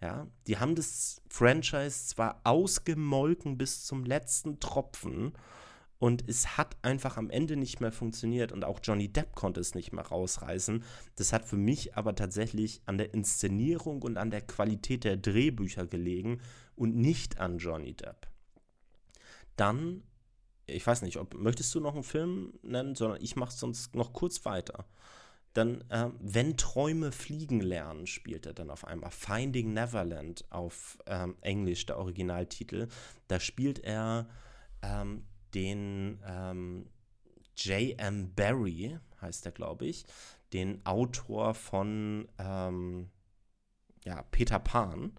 [0.00, 5.32] Ja, die haben das Franchise zwar ausgemolken bis zum letzten Tropfen
[5.98, 9.74] und es hat einfach am Ende nicht mehr funktioniert und auch Johnny Depp konnte es
[9.74, 10.84] nicht mehr rausreißen.
[11.16, 15.86] Das hat für mich aber tatsächlich an der Inszenierung und an der Qualität der Drehbücher
[15.86, 16.40] gelegen
[16.78, 18.28] und nicht an Johnny Depp.
[19.56, 20.02] Dann,
[20.66, 24.12] ich weiß nicht, ob möchtest du noch einen Film nennen, sondern ich mache sonst noch
[24.12, 24.86] kurz weiter.
[25.54, 29.10] Dann, äh, wenn Träume fliegen lernen, spielt er dann auf einmal.
[29.10, 32.88] Finding Neverland auf ähm, Englisch, der Originaltitel.
[33.26, 34.28] Da spielt er
[34.82, 35.24] ähm,
[35.54, 36.86] den ähm,
[37.56, 38.32] J.M.
[38.34, 40.04] Barry, heißt er, glaube ich,
[40.52, 43.10] den Autor von ähm,
[44.04, 45.12] ja, Peter Pan.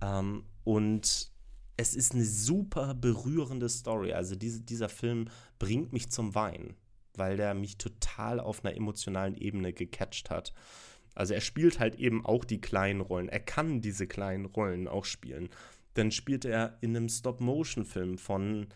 [0.00, 1.32] Ähm, und
[1.76, 4.12] es ist eine super berührende Story.
[4.12, 6.76] Also diese, dieser Film bringt mich zum Weinen,
[7.16, 10.52] weil der mich total auf einer emotionalen Ebene gecatcht hat.
[11.14, 13.28] Also er spielt halt eben auch die kleinen Rollen.
[13.28, 15.48] Er kann diese kleinen Rollen auch spielen.
[15.94, 18.66] Dann spielt er in einem Stop-Motion-Film von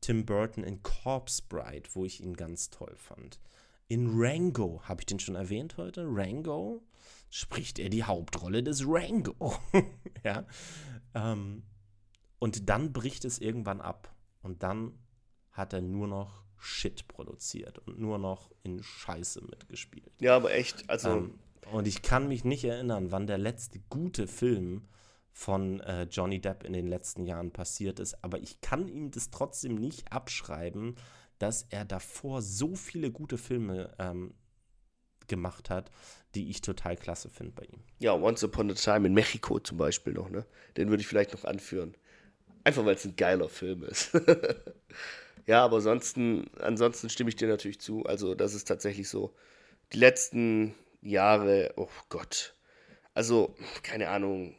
[0.00, 3.40] Tim Burton in Corpse Bride, wo ich ihn ganz toll fand.
[3.88, 6.04] In Rango, habe ich den schon erwähnt heute?
[6.06, 6.82] Rango?
[7.30, 9.56] Spricht er die Hauptrolle des Rango.
[10.24, 10.44] ja.
[11.14, 11.62] Ähm,
[12.38, 14.14] und dann bricht es irgendwann ab.
[14.42, 14.98] Und dann
[15.50, 20.12] hat er nur noch Shit produziert und nur noch in Scheiße mitgespielt.
[20.20, 21.10] Ja, aber echt, also.
[21.10, 21.38] Ähm,
[21.72, 24.88] und ich kann mich nicht erinnern, wann der letzte gute Film
[25.32, 28.24] von äh, Johnny Depp in den letzten Jahren passiert ist.
[28.24, 30.96] Aber ich kann ihm das trotzdem nicht abschreiben,
[31.38, 34.34] dass er davor so viele gute Filme ähm,
[35.28, 35.90] gemacht hat,
[36.34, 37.80] die ich total klasse finde bei ihm.
[37.98, 40.44] Ja, Once Upon a Time in Mexiko zum Beispiel noch, ne?
[40.76, 41.96] Den würde ich vielleicht noch anführen.
[42.64, 44.10] Einfach weil es ein geiler Film ist.
[45.46, 48.04] ja, aber ansonsten, ansonsten stimme ich dir natürlich zu.
[48.04, 49.34] Also, das ist tatsächlich so.
[49.92, 52.54] die letzten Jahre, oh Gott.
[53.14, 54.54] Also, keine Ahnung,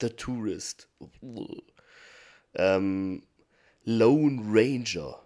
[0.00, 0.88] The Tourist.
[2.54, 3.22] Ähm,
[3.84, 5.20] Lone Ranger.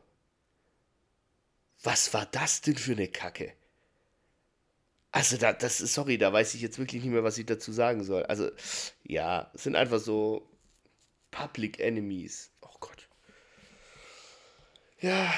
[1.82, 3.52] Was war das denn für eine Kacke?
[5.18, 7.72] Also, da, das ist, sorry, da weiß ich jetzt wirklich nicht mehr, was ich dazu
[7.72, 8.22] sagen soll.
[8.26, 8.52] Also,
[9.02, 10.48] ja, es sind einfach so
[11.32, 12.52] Public Enemies.
[12.60, 13.08] Oh Gott.
[15.00, 15.34] Ja,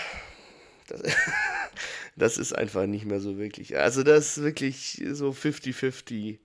[0.86, 1.00] das,
[2.16, 3.78] das ist einfach nicht mehr so wirklich.
[3.78, 6.40] Also, das ist wirklich so 50-50.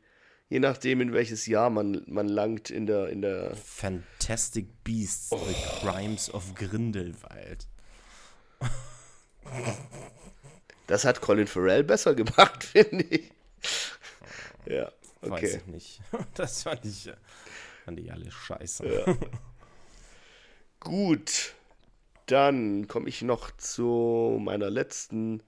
[0.48, 3.54] Je nachdem, in welches Jahr man, man langt in der, in der.
[3.58, 5.46] Fantastic Beasts, oh.
[5.46, 7.68] The Crimes of Grindelwald.
[10.88, 13.32] Das hat Colin Farrell besser gemacht, finde ich.
[14.66, 15.32] Ja, okay.
[15.32, 16.02] Weiß ich nicht.
[16.36, 17.12] Das fand ich,
[17.84, 18.86] fand ich alle scheiße.
[18.88, 19.18] Ja.
[20.80, 21.54] Gut,
[22.28, 25.42] dann komme ich noch zu meiner letzten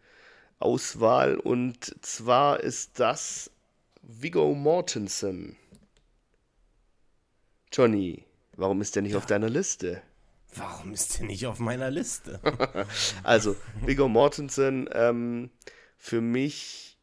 [0.60, 3.52] Auswahl und zwar ist das
[4.02, 5.58] Viggo Mortensen.
[7.72, 8.24] Johnny,
[8.54, 9.18] warum ist der nicht ja.
[9.18, 10.02] auf deiner Liste?
[10.58, 12.40] Warum ist der nicht auf meiner Liste?
[13.24, 13.56] also,
[13.86, 15.50] Viggo Mortensen, ähm,
[15.98, 16.98] für mich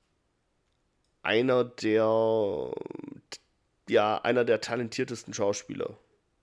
[1.23, 2.73] einer der,
[3.89, 5.97] ja, einer der talentiertesten Schauspieler,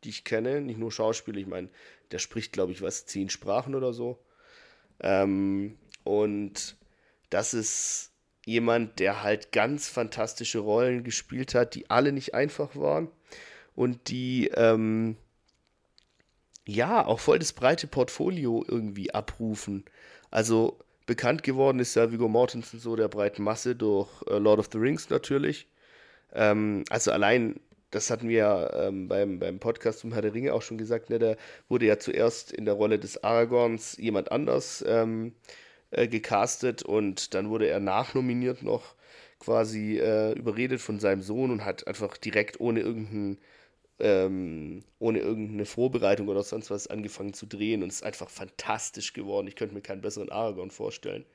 [0.03, 0.61] die ich kenne.
[0.61, 1.69] Nicht nur Schauspieler, ich meine,
[2.11, 4.23] der spricht, glaube ich, was, zehn Sprachen oder so.
[4.99, 6.75] Ähm, und
[7.29, 8.11] das ist
[8.45, 13.09] jemand, der halt ganz fantastische Rollen gespielt hat, die alle nicht einfach waren
[13.75, 15.15] und die, ähm,
[16.71, 19.85] ja, auch voll das breite Portfolio irgendwie abrufen.
[20.29, 24.69] Also bekannt geworden ist ja Viggo Mortensen so der breiten Masse durch äh, Lord of
[24.71, 25.67] the Rings natürlich.
[26.33, 27.59] Ähm, also allein,
[27.91, 31.09] das hatten wir ja ähm, beim, beim Podcast zum Herr der Ringe auch schon gesagt,
[31.09, 31.35] ne, da
[31.67, 35.33] wurde ja zuerst in der Rolle des Aragorns jemand anders ähm,
[35.91, 38.95] äh, gecastet und dann wurde er nachnominiert noch
[39.39, 43.39] quasi äh, überredet von seinem Sohn und hat einfach direkt ohne irgendeinen
[44.01, 49.13] ähm, ohne irgendeine Vorbereitung oder sonst was angefangen zu drehen und es ist einfach fantastisch
[49.13, 49.47] geworden.
[49.47, 51.25] Ich könnte mir keinen besseren Aragorn vorstellen.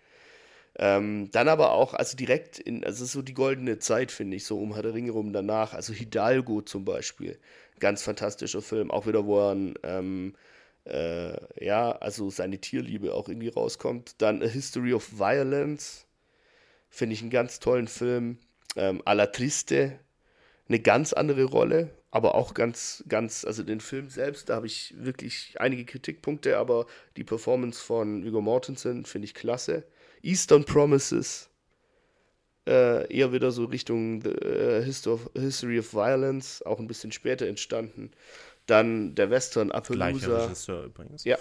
[0.78, 4.58] Ähm, dann aber auch, also direkt in, also so die goldene Zeit, finde ich, so
[4.58, 5.72] um Herr der Ringe rum danach.
[5.72, 7.38] Also Hidalgo zum Beispiel.
[7.80, 8.90] Ganz fantastischer Film.
[8.90, 10.34] Auch wieder, wo er ähm,
[10.84, 14.16] äh, ja, also seine Tierliebe auch irgendwie rauskommt.
[14.18, 16.06] Dann A History of Violence.
[16.90, 18.38] Finde ich einen ganz tollen Film.
[18.76, 19.98] Ähm, A la Triste.
[20.68, 24.94] Eine ganz andere Rolle aber auch ganz, ganz, also den Film selbst, da habe ich
[24.96, 26.86] wirklich einige Kritikpunkte, aber
[27.18, 29.84] die Performance von Viggo Mortensen finde ich klasse.
[30.22, 31.50] Eastern Promises,
[32.66, 38.12] äh, eher wieder so Richtung The, uh, History of Violence, auch ein bisschen später entstanden.
[38.64, 40.50] Dann der Western Appaloosa.
[40.86, 41.24] übrigens.
[41.24, 41.36] Ja,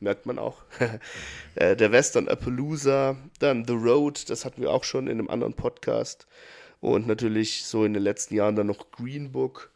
[0.00, 0.62] merkt man auch.
[1.54, 5.54] äh, der Western Appaloosa, dann The Road, das hatten wir auch schon in einem anderen
[5.54, 6.26] Podcast.
[6.80, 9.70] Und natürlich so in den letzten Jahren dann noch Green Book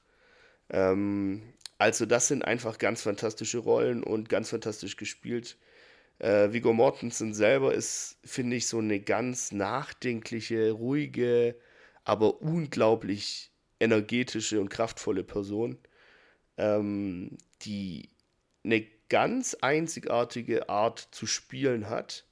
[0.72, 1.42] ähm,
[1.78, 5.56] also das sind einfach ganz fantastische Rollen und ganz fantastisch gespielt.
[6.18, 11.56] Äh, Viggo Mortensen selber ist, finde ich, so eine ganz nachdenkliche, ruhige,
[12.04, 13.50] aber unglaublich
[13.80, 15.78] energetische und kraftvolle Person,
[16.56, 18.10] ähm, die
[18.64, 22.24] eine ganz einzigartige Art zu spielen hat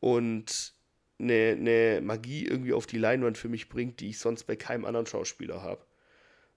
[0.00, 0.72] und
[1.20, 4.84] eine, eine Magie irgendwie auf die Leinwand für mich bringt, die ich sonst bei keinem
[4.84, 5.84] anderen Schauspieler habe.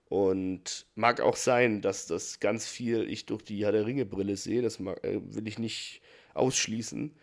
[0.07, 4.61] Und mag auch sein, dass das ganz viel ich durch die Herr der Ringe-Brille sehe.
[4.61, 6.01] Das mag, äh, will ich nicht
[6.33, 7.15] ausschließen.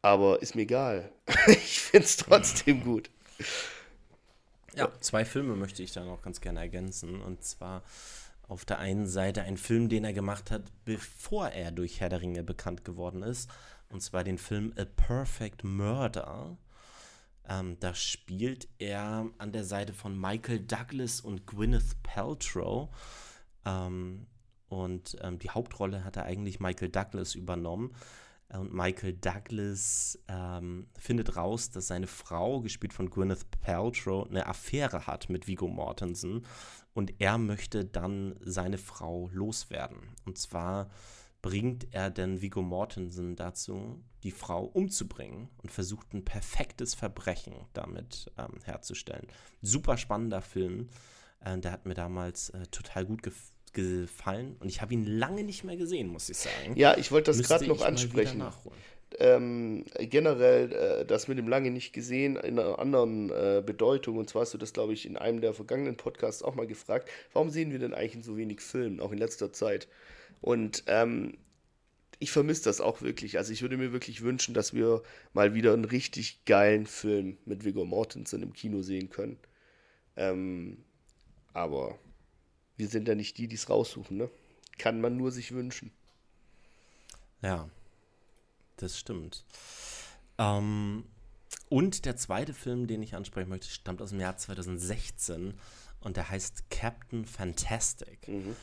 [0.00, 1.12] Aber ist mir egal.
[1.46, 3.10] ich finde es trotzdem gut.
[4.74, 7.20] Ja, zwei Filme möchte ich da noch ganz gerne ergänzen.
[7.20, 7.82] Und zwar
[8.48, 12.20] auf der einen Seite ein Film, den er gemacht hat, bevor er durch Herr der
[12.20, 13.50] Ringe bekannt geworden ist.
[13.90, 16.56] Und zwar den Film A Perfect Murder
[17.48, 22.88] ähm, da spielt er an der Seite von Michael Douglas und Gwyneth Paltrow.
[23.64, 24.26] Ähm,
[24.68, 27.94] und ähm, die Hauptrolle hat er eigentlich Michael Douglas übernommen.
[28.48, 35.06] Und Michael Douglas ähm, findet raus, dass seine Frau, gespielt von Gwyneth Paltrow, eine Affäre
[35.06, 36.46] hat mit Vigo Mortensen.
[36.92, 39.98] Und er möchte dann seine Frau loswerden.
[40.24, 40.88] Und zwar
[41.44, 48.32] bringt er denn Vigo Mortensen dazu, die Frau umzubringen und versucht ein perfektes Verbrechen damit
[48.38, 49.26] ähm, herzustellen.
[49.60, 50.88] Super spannender Film.
[51.44, 55.42] Äh, der hat mir damals äh, total gut gef gefallen und ich habe ihn lange
[55.42, 56.76] nicht mehr gesehen, muss ich sagen.
[56.76, 58.42] Ja, ich wollte das gerade noch ansprechen.
[59.18, 64.16] Ähm, generell äh, das mit dem lange nicht gesehen in einer anderen äh, Bedeutung.
[64.16, 67.10] Und zwar hast du das, glaube ich, in einem der vergangenen Podcasts auch mal gefragt.
[67.32, 69.88] Warum sehen wir denn eigentlich in so wenig Filmen, auch in letzter Zeit?
[70.44, 71.38] Und ähm,
[72.18, 73.38] ich vermisse das auch wirklich.
[73.38, 77.64] Also ich würde mir wirklich wünschen, dass wir mal wieder einen richtig geilen Film mit
[77.64, 79.38] Viggo Mortensen im Kino sehen können.
[80.16, 80.84] Ähm,
[81.54, 81.98] aber
[82.76, 84.30] wir sind ja nicht die, die es raussuchen, ne?
[84.76, 85.92] Kann man nur sich wünschen.
[87.40, 87.70] Ja,
[88.76, 89.46] das stimmt.
[90.36, 91.06] Ähm,
[91.70, 95.54] und der zweite Film, den ich ansprechen möchte, stammt aus dem Jahr 2016
[96.00, 98.28] und der heißt Captain Fantastic.
[98.28, 98.54] Mhm.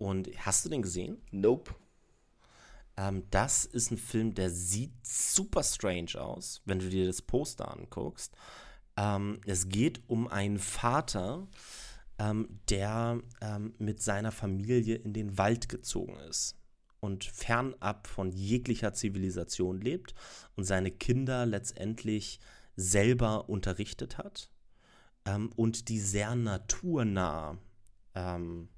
[0.00, 1.18] Und hast du den gesehen?
[1.30, 1.74] Nope.
[2.96, 7.70] Ähm, das ist ein Film, der sieht super strange aus, wenn du dir das Poster
[7.70, 8.34] anguckst.
[8.96, 11.46] Ähm, es geht um einen Vater,
[12.18, 16.56] ähm, der ähm, mit seiner Familie in den Wald gezogen ist
[17.00, 20.14] und fernab von jeglicher Zivilisation lebt
[20.56, 22.40] und seine Kinder letztendlich
[22.74, 24.50] selber unterrichtet hat
[25.26, 27.58] ähm, und die sehr naturnah
[28.14, 28.70] ähm,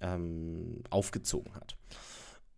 [0.00, 1.76] ähm, aufgezogen hat.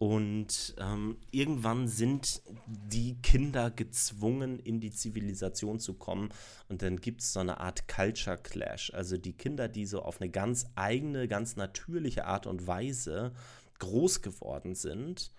[0.03, 6.31] Und ähm, irgendwann sind die Kinder gezwungen, in die Zivilisation zu kommen.
[6.71, 8.95] Und dann gibt es so eine Art Culture Clash.
[8.95, 13.35] Also die Kinder, die so auf eine ganz eigene, ganz natürliche Art und Weise
[13.79, 15.35] groß geworden sind,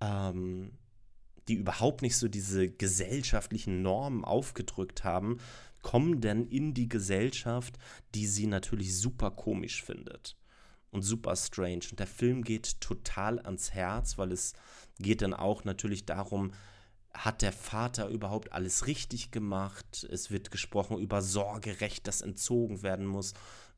[0.00, 0.72] ähm,
[1.46, 5.38] die überhaupt nicht so diese gesellschaftlichen Normen aufgedrückt haben,
[5.80, 7.78] kommen denn in die Gesellschaft,
[8.16, 10.36] die sie natürlich super komisch findet
[10.92, 11.80] und super strange.
[11.90, 14.52] Und der Film geht total ans Herz, weil es
[14.98, 16.52] geht dann auch natürlich darum,
[17.12, 20.06] hat der Vater überhaupt alles richtig gemacht?
[20.10, 23.34] Es wird gesprochen über Sorgerecht, das entzogen werden muss.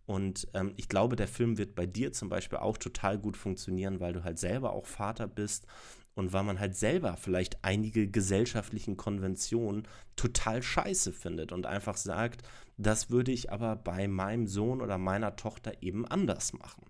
[0.06, 4.00] Und ähm, ich glaube, der Film wird bei dir zum Beispiel auch total gut funktionieren,
[4.00, 5.66] weil du halt selber auch Vater bist
[6.14, 12.42] und weil man halt selber vielleicht einige gesellschaftlichen Konventionen total scheiße findet und einfach sagt,
[12.76, 16.84] das würde ich aber bei meinem Sohn oder meiner Tochter eben anders machen.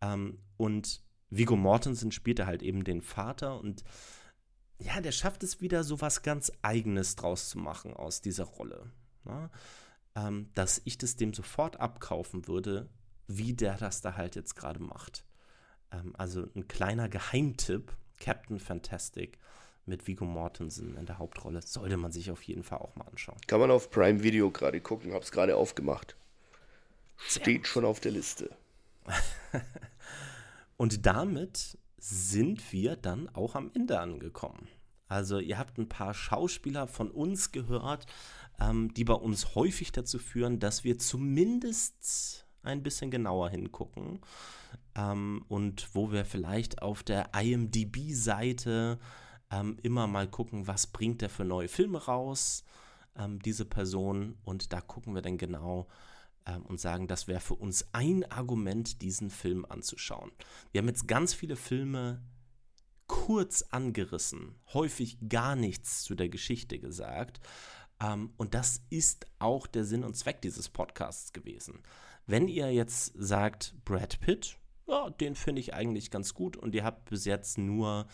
[0.00, 3.84] Ähm, und Vigo Mortensen spielte halt eben den Vater und
[4.78, 8.90] ja, der schafft es wieder so was ganz Eigenes draus zu machen aus dieser Rolle.
[9.24, 9.50] Ne?
[10.14, 12.90] Ähm, dass ich das dem sofort abkaufen würde,
[13.28, 15.24] wie der das da halt jetzt gerade macht.
[15.90, 19.38] Ähm, also ein kleiner Geheimtipp, Captain Fantastic
[19.84, 21.60] mit Vigo Mortensen in der Hauptrolle.
[21.60, 23.38] Sollte man sich auf jeden Fall auch mal anschauen.
[23.48, 26.16] Kann man auf Prime Video gerade gucken, hab's gerade aufgemacht.
[27.16, 28.56] Steht schon auf der Liste.
[30.76, 34.68] Und damit sind wir dann auch am Ende angekommen.
[35.08, 38.06] Also ihr habt ein paar Schauspieler von uns gehört,
[38.60, 44.20] ähm, die bei uns häufig dazu führen, dass wir zumindest ein bisschen genauer hingucken
[44.94, 48.98] ähm, und wo wir vielleicht auf der IMDB-Seite
[49.50, 52.64] ähm, immer mal gucken, was bringt der für neue Filme raus,
[53.16, 54.36] ähm, diese Person.
[54.44, 55.88] Und da gucken wir dann genau
[56.46, 60.32] ähm, und sagen, das wäre für uns ein Argument, diesen Film anzuschauen.
[60.72, 62.22] Wir haben jetzt ganz viele Filme
[63.06, 67.40] kurz angerissen, häufig gar nichts zu der Geschichte gesagt.
[68.00, 71.82] Ähm, und das ist auch der Sinn und Zweck dieses Podcasts gewesen.
[72.26, 74.58] Wenn ihr jetzt sagt, Brad Pitt,
[74.92, 78.06] ja, den finde ich eigentlich ganz gut und ihr habt bis jetzt nur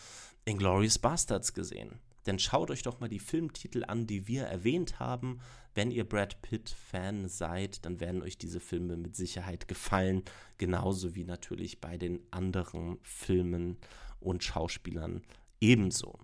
[0.45, 5.41] Inglourious Bastards gesehen, dann schaut euch doch mal die Filmtitel an, die wir erwähnt haben.
[5.75, 10.23] Wenn ihr Brad Pitt-Fan seid, dann werden euch diese Filme mit Sicherheit gefallen,
[10.57, 13.77] genauso wie natürlich bei den anderen Filmen
[14.19, 15.23] und Schauspielern
[15.59, 16.19] ebenso.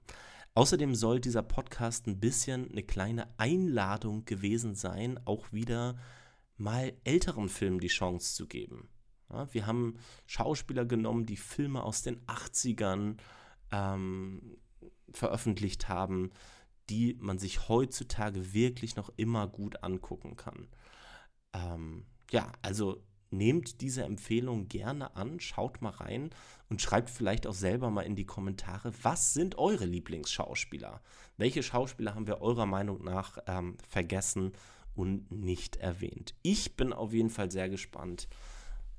[0.54, 5.98] Außerdem soll dieser Podcast ein bisschen eine kleine Einladung gewesen sein, auch wieder
[6.58, 8.88] mal älteren Filmen die Chance zu geben.
[9.30, 9.98] Ja, wir haben
[10.28, 13.18] Schauspieler genommen, die Filme aus den 80ern
[13.72, 14.58] ähm,
[15.12, 16.32] veröffentlicht haben,
[16.90, 20.68] die man sich heutzutage wirklich noch immer gut angucken kann.
[21.54, 26.30] Ähm, ja, also nehmt diese Empfehlung gerne an, schaut mal rein
[26.70, 31.02] und schreibt vielleicht auch selber mal in die Kommentare, was sind eure Lieblingsschauspieler?
[31.38, 34.54] Welche Schauspieler haben wir eurer Meinung nach ähm, vergessen
[34.94, 36.36] und nicht erwähnt?
[36.44, 38.28] Ich bin auf jeden Fall sehr gespannt,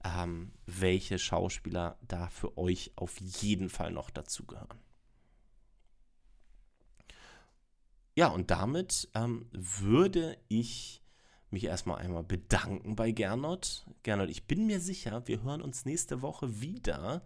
[0.06, 4.80] ähm, welche Schauspieler da für euch auf jeden Fall noch dazugehören.
[8.14, 11.02] Ja, und damit ähm, würde ich
[11.50, 13.86] mich erstmal einmal bedanken bei Gernot.
[14.02, 17.22] Gernot, ich bin mir sicher, wir hören uns nächste Woche wieder,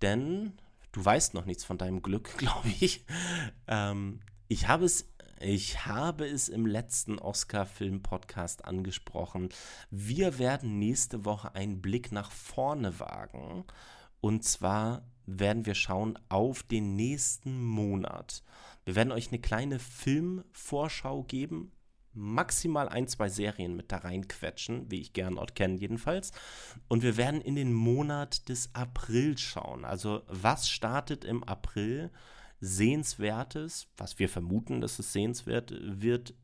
[0.00, 0.52] denn
[0.92, 3.04] du weißt noch nichts von deinem Glück, glaube ich.
[3.66, 5.11] Ähm, ich habe es
[5.42, 9.48] ich habe es im letzten Oscar-Film-Podcast angesprochen.
[9.90, 13.64] Wir werden nächste Woche einen Blick nach vorne wagen.
[14.20, 18.44] Und zwar werden wir schauen auf den nächsten Monat.
[18.84, 21.72] Wir werden euch eine kleine Filmvorschau geben,
[22.12, 26.30] maximal ein, zwei Serien mit da reinquetschen, wie ich gern Ort kenne jedenfalls.
[26.88, 29.84] Und wir werden in den Monat des April schauen.
[29.84, 32.10] Also was startet im April
[32.62, 36.34] sehenswertes, was wir vermuten, dass es sehenswert wird,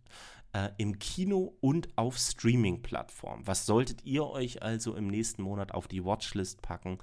[0.52, 3.46] äh, im Kino und auf Streaming-Plattformen.
[3.46, 6.98] Was solltet ihr euch also im nächsten Monat auf die Watchlist packen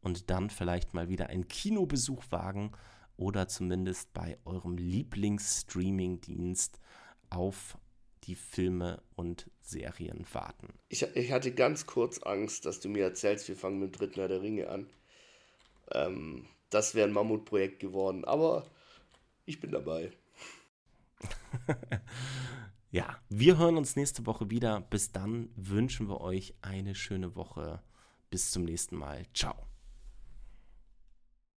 [0.00, 2.70] und dann vielleicht mal wieder einen Kinobesuch wagen
[3.16, 6.78] oder zumindest bei eurem Lieblings-Streaming-Dienst
[7.28, 7.76] auf
[8.24, 10.68] die Filme und Serien warten.
[10.88, 14.20] Ich, ich, hatte ganz kurz Angst, dass du mir erzählst, wir fangen mit dem dritten
[14.20, 14.86] Herr der Ringe an.
[15.92, 18.66] Ähm, das wäre ein Mammutprojekt geworden, aber
[19.44, 20.12] ich bin dabei.
[22.90, 24.80] ja, wir hören uns nächste Woche wieder.
[24.80, 27.82] Bis dann wünschen wir euch eine schöne Woche.
[28.30, 29.26] Bis zum nächsten Mal.
[29.34, 29.69] Ciao.